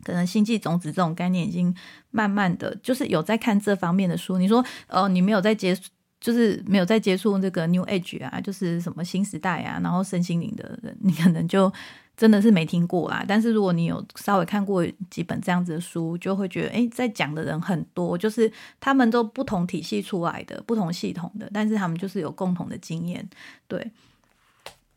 [0.05, 1.74] 可能星际种子这种概念已经
[2.11, 4.38] 慢慢的就是有在看这方面的书。
[4.38, 5.76] 你说，哦，你没有在接，
[6.20, 11.72] 就是没有在接触这个 New Age 啊，就是什么新时代啊，然后身心灵的人，你可能就
[12.16, 13.24] 真的是没听过啦。
[13.26, 18.50] 但是如果你有稍微看过几本这样子的书，就会觉得，哎，在讲的人很多，就是
[18.80, 23.28] 他们都不同体系出来的，不同系统的，但是他们就是有共同的经验。
[23.66, 23.90] 对，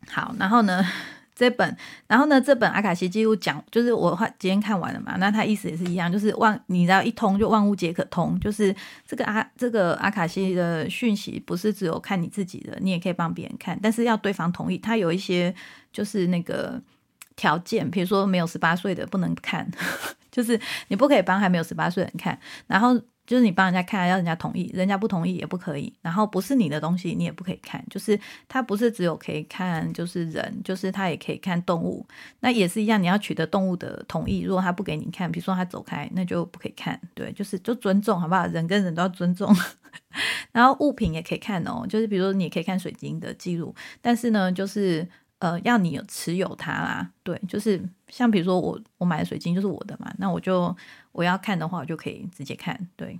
[0.07, 0.83] 好，然后呢？
[1.35, 1.77] 这本，
[2.07, 2.39] 然后呢？
[2.39, 5.17] 这本阿卡西记录讲，就是我今天看完了嘛。
[5.17, 8.73] 那他意思也是一样，就是万，你知道一通就万物皆可通，就是
[9.05, 14.77] 这个阿这个阿卡西的讯息，不是只有看你自己的，你也可以帮别人看，但是要对方同意。
[14.77, 15.53] 他有一些
[15.91, 16.81] 就是那个
[17.35, 19.69] 条件，比如说没有十八岁的不能看，
[20.31, 20.57] 就是
[20.87, 23.01] 你不可以帮还没有十八岁的人看，然后。
[23.25, 25.91] 就是你帮人家看，要人家同意，人家不同意也不可以。
[26.01, 27.83] 然后不是你的东西，你也不可以看。
[27.89, 32.05] 就是它不是只有可以看，就是人，就是它也可以看动物。
[32.39, 34.41] 那也是一样，你要取得动物的同意。
[34.41, 36.99] 如果他不给你看，比如说他走开，那就不可以看。
[37.13, 38.45] 对，就是就尊重，好不好？
[38.47, 39.55] 人跟人都要尊重。
[40.51, 45.07] 然后物品也可以看哦，就是比如说你也可以看水晶的记录，但是呢，就是
[45.45, 47.09] 呃，要你有持有它啦。
[47.23, 50.75] 对，就是像比如说我我买的水晶就是我的嘛，那我就。
[51.17, 52.77] 我要看的话，我就可以直接看。
[52.97, 53.17] 对，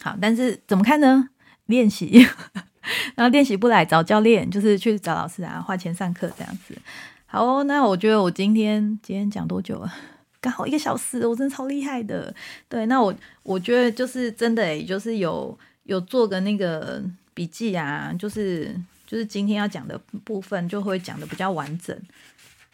[0.00, 1.28] 好，但是怎么看呢？
[1.66, 2.24] 练习，
[3.16, 6.78] 然后练习不来找教练，就是去找老师啊，花钱上课这样子。
[7.26, 9.92] 好，那我觉得我今天今天讲多久了？
[10.40, 12.32] 刚好一个小时，我真的超厉害的。
[12.68, 17.02] 对，那我我觉得就是真的，就是有有做个那个
[17.34, 18.72] 笔记啊，就是
[19.08, 21.98] 就是今天要讲的部分就会讲的比较完整。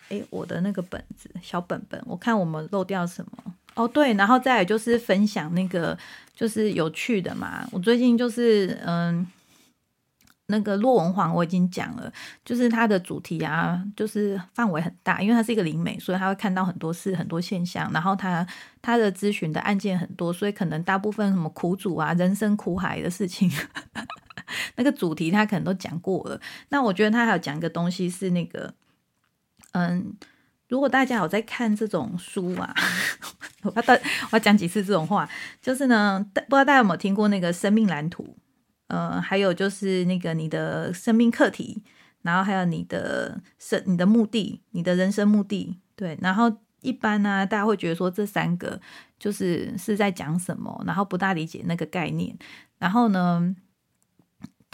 [0.08, 3.88] 诶，我的那个本子小本本，我看我们漏掉什么哦？
[3.88, 5.96] 对，然后再就是分享那个
[6.34, 7.66] 就是有趣的嘛。
[7.70, 9.26] 我最近就是嗯。
[10.48, 12.12] 那个洛文黄我已经讲了，
[12.44, 17.90] 就是它的主题啊，就是范围很大，因为它是一个灵媒，所以他会看到很多事、很多现象。
[17.94, 18.46] 然后他
[18.82, 23.50] 他的咨询的案件很多，所以可能大部分什么苦主啊、人生苦海的事情，
[24.76, 26.40] 那个主题他可能都讲过了。
[26.68, 28.74] 那我觉得他还有讲一个东西是那个，
[29.72, 30.14] 嗯，
[30.68, 32.74] 如果大家有在看这种书啊，
[33.62, 34.00] 我要
[34.32, 35.28] 我讲几次这种话，
[35.60, 38.36] 就是呢，不知道大家有没有听过那个生命蓝图。
[38.88, 41.82] 呃，还有就是那个你的生命课题，
[42.20, 46.16] 然后还有你的生你的目的，你的人生目的，对。
[46.20, 48.78] 然后一般呢，大家会觉得说这三个
[49.18, 52.36] 就是是在讲什么，然后不大理解那个概念。
[52.78, 53.56] 然后呢，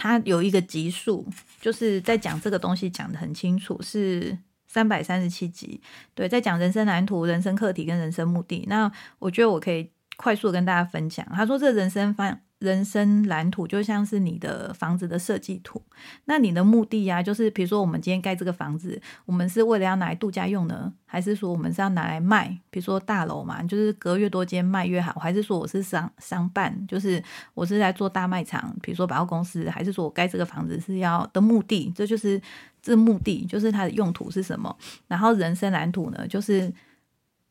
[0.03, 1.27] 他有一个集数，
[1.61, 5.79] 就是在讲这个东西讲的很清楚，是三百三十七集，
[6.15, 8.65] 对，在讲人生蓝图、人生课题跟人生目的。
[8.67, 12.41] 那我觉得我可以快速跟大家分享，他说这人生方。
[12.61, 15.83] 人生蓝图就像是你的房子的设计图，
[16.27, 22.49] 那你的目的呀，就是比如说我们今天盖这个房子，我们是为了要拿来度假用呢，还是说我们是要拿来卖？
[22.69, 27.23] 比如说大楼嘛，就是隔越多间卖越好，还是说我是商商办，就是
[27.55, 31.91] 我是在做大卖场，比如说百货公司，还是说我盖这个房子是要的目的？
[31.97, 32.39] 这就是
[32.83, 34.77] 这目的，就是它的用途是什么？
[35.09, 36.71] 然后人生蓝图呢，就是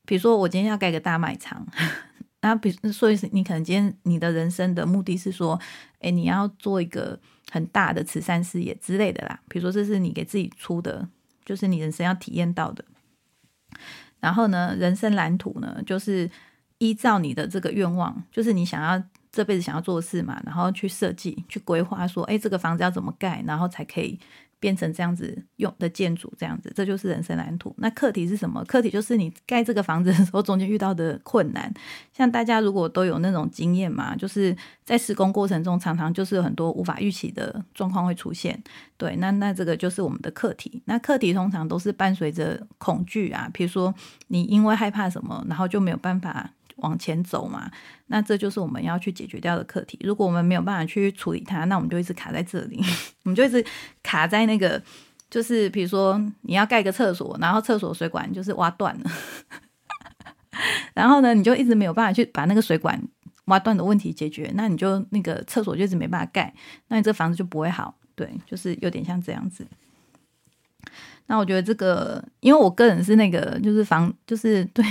[0.06, 1.66] 比如说我今天要盖个大卖场。
[2.42, 5.60] 那比所以你可能今天你的人生的目的是说，
[6.00, 7.20] 哎，你要做一个
[7.52, 9.40] 很大的慈善事业之类的啦。
[9.50, 11.08] 比如说这是你给自己出的，
[11.44, 12.86] 就是你人生要体验到的。
[14.20, 16.30] 然后呢，人生蓝图呢，就是
[16.78, 24.20] 依照你的这个愿望，就是你想要这辈子想要做的事嘛，然后去设计、去规划，说，哎，这个房子要怎么盖，然后才可以。
[24.60, 27.74] 变成这样子用的建筑，这样子，这就是人生蓝图。
[27.78, 28.64] 那课题是什么？
[28.66, 31.74] 课题就是你盖这个房子的时候，中间遇到的困难。
[32.14, 38.62] 像大家如果都有那种经验嘛，就是在施工过程中，常常就是有很多无法预期的状况会出现。
[38.98, 40.82] 对，那那这个就是我们的课题。
[40.86, 43.94] 那课题通常都是伴随着恐惧啊，比如说
[44.28, 46.52] 你因为害怕什么，然后就没有办法。
[46.82, 47.70] 往前走嘛，
[48.08, 49.98] 那这就是我们要去解决掉的课题。
[50.02, 52.82] 如果我们没有办法去处理它，那我们就一直卡在这里，
[53.24, 53.66] 我们就一直
[54.04, 54.82] 卡在那个，
[55.30, 59.12] 就是比如说你要盖个厕所，然后厕所水管就是挖断了，
[60.94, 63.02] 然后呢，你就一直没有办法去把那个水管
[63.46, 66.54] 挖断的问题解决，那你就那个厕所就一直没办法盖，
[66.88, 67.96] 那你这房子就不会好。
[68.16, 69.66] 对，就是有点像这样子。
[71.32, 74.84] 那我觉得这个，因为我个人是那个，就是房，就是 对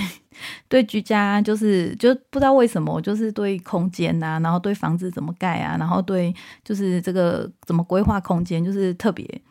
[0.69, 6.33] 对居家，就是就不知道为什么，就是对空间呐，然后对房子怎么盖啊，然后对
[6.63, 9.41] 就是这个怎么规划空间，就是特别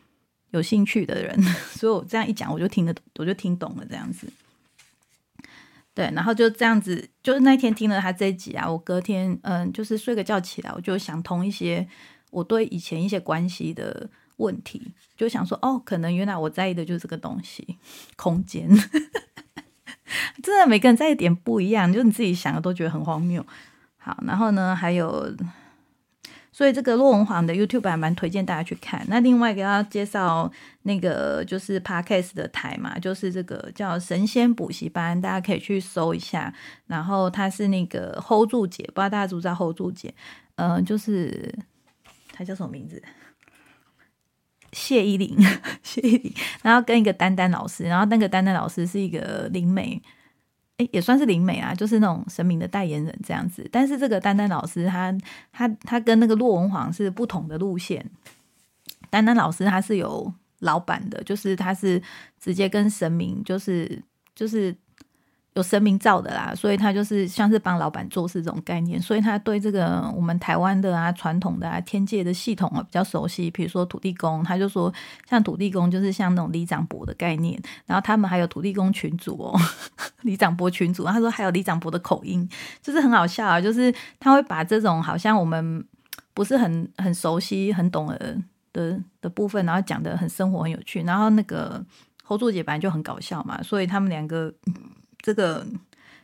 [0.49, 1.39] 有兴趣的人，
[1.77, 4.27] 所以我这样一讲，我就听得，我就听懂了这样子。
[5.93, 11.87] 对，然后就这样子，就是那天听了他这一集啊，我隔天嗯，就是睡个觉起来，我就想通一些
[12.31, 14.09] 我对以前一些关系的。
[14.39, 17.77] 问题就想说哦，可能原来我在意的就是这个东西，
[18.17, 18.67] 空间。
[20.41, 23.45] 真的每个人在意点不一样，就你自己想的都觉得很荒谬。
[23.97, 25.31] 好，然后呢，还有，
[26.51, 29.05] 所以这个骆文煌的 YouTube 还蛮推荐大家去看。
[29.07, 30.51] 那另外给大家介绍
[30.83, 36.51] 那个就是 Podcast 的台嘛，就是这个叫神仙补习班，大家可以去搜一下。
[36.87, 40.13] 然后他是那个 Hold 住姐，不知道大家知不知道 Hold 住姐？
[40.55, 41.53] 嗯，就是
[42.31, 43.03] 他叫什么名字？
[44.71, 45.35] 谢依霖，
[45.83, 50.01] 谢依霖，然后跟一个丹丹老师，然后那个丹丹老师是一个灵媒，
[50.77, 53.67] 哎，也算是灵媒啊，就是那种神明的代言人这样子。
[53.71, 55.15] 但是这个丹丹老师，他
[55.51, 58.05] 他他跟那个骆文煌是不同的路线。
[59.09, 62.01] 丹丹老师他是有老板的，就是他是
[62.39, 64.01] 直接跟神明，就是
[64.35, 64.75] 就是。
[65.55, 73.49] 有神明造的啦，所以他就是像是帮老板做事这种概念，所以他对这个我们台湾的啊传统的啊天界的系统啊比较熟悉。
[73.49, 74.93] 比如说土地公，他就说
[75.27, 79.59] 像土地公就是像那种李长伯的概念，然后他们还有土地公群主哦，
[80.21, 82.47] 李长伯群主，他说还有李长伯的口音，
[82.81, 85.83] 就是很好笑啊，就是他会把这种好像我们
[86.35, 88.37] 不是很很熟悉、很懂的
[88.71, 91.01] 的的部分，然后讲的很生活、很有趣。
[91.01, 91.83] 然后那个
[92.23, 94.53] 侯柱姐本来就很搞笑嘛，所以他们两个。
[95.21, 95.65] 这个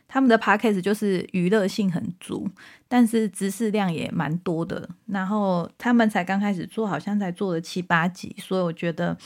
[0.08, 2.48] 他们的 podcast 就是娱乐性很足，
[2.88, 4.88] 但是知识量也蛮多的。
[5.06, 9.16] 然后他们才刚开始做，好像才做了七八集，所以我觉得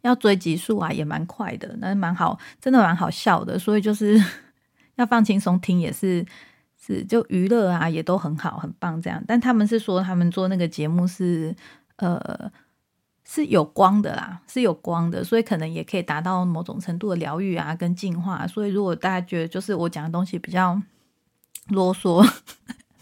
[0.00, 3.58] 要追集数啊，也蛮快的，那蛮好，真的蛮好笑的。
[3.58, 4.22] 所以就是
[4.96, 6.24] 要放轻松听，也是
[6.78, 9.22] 是就娱乐啊，也都很好，很棒这样。
[9.28, 11.54] 但他们是说，他们做那个节目是
[11.96, 12.50] 呃
[13.28, 18.46] 是有光的啦，是有光的，所以可能也可以达到某种程度的疗愈啊，跟净化。
[18.46, 20.80] 所以如果大家觉得就是我讲的东西比较
[21.68, 22.24] 啰嗦。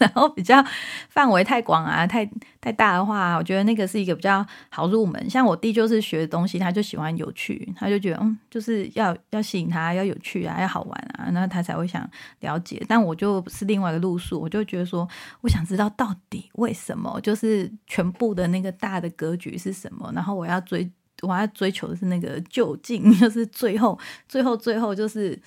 [0.05, 0.63] 然后比较
[1.09, 2.29] 范围太广啊，太
[2.61, 5.31] 太大的话，我觉得那个是一个比较好入门。
[5.31, 12.09] 像我弟就是学的东西，他就喜欢有趣，他就觉得嗯，就是要要吸引他，要有趣啊，要好玩啊，那他才会想
[12.41, 12.83] 了解。
[12.87, 15.09] 但我就是另外一个路数，我就觉得说，
[15.41, 20.91] 我想知道到底为什么，就是全部的那个大的格局是什么，然后我要追，
[21.23, 23.99] 我要追求的是那个究竟， 就是最后
[24.29, 25.41] 最后最后就是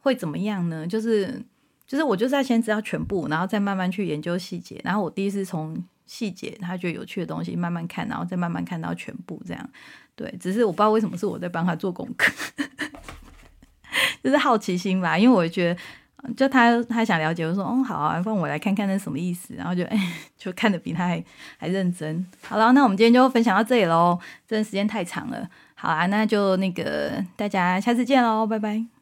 [0.00, 0.86] 会怎么样呢？
[0.86, 1.42] 就是。
[1.92, 4.80] 就是我就是要先知道全部，然后再慢慢去研究细节。
[4.82, 5.76] 然后我第一次从
[6.06, 9.70] 细节他觉得有趣的东西慢慢看，然后再慢慢看到全部这样。
[10.16, 12.32] 对，只是我不知道为什么是我在帮他做功课，
[14.24, 15.18] 就是好奇心吧。
[15.18, 15.76] 因为我觉
[16.24, 19.52] 得，就他他想了解，我说哦好啊，放我来看看那什么意思。
[19.52, 19.98] 然后就哎，
[20.38, 21.22] 就看的比他还
[21.58, 22.24] 还认真。
[22.40, 24.18] 好了，那我们今天就分享到这里喽，
[24.48, 25.46] 真的时间太长了。
[25.74, 29.01] 好啊，那就那个大家下次见喽，拜拜。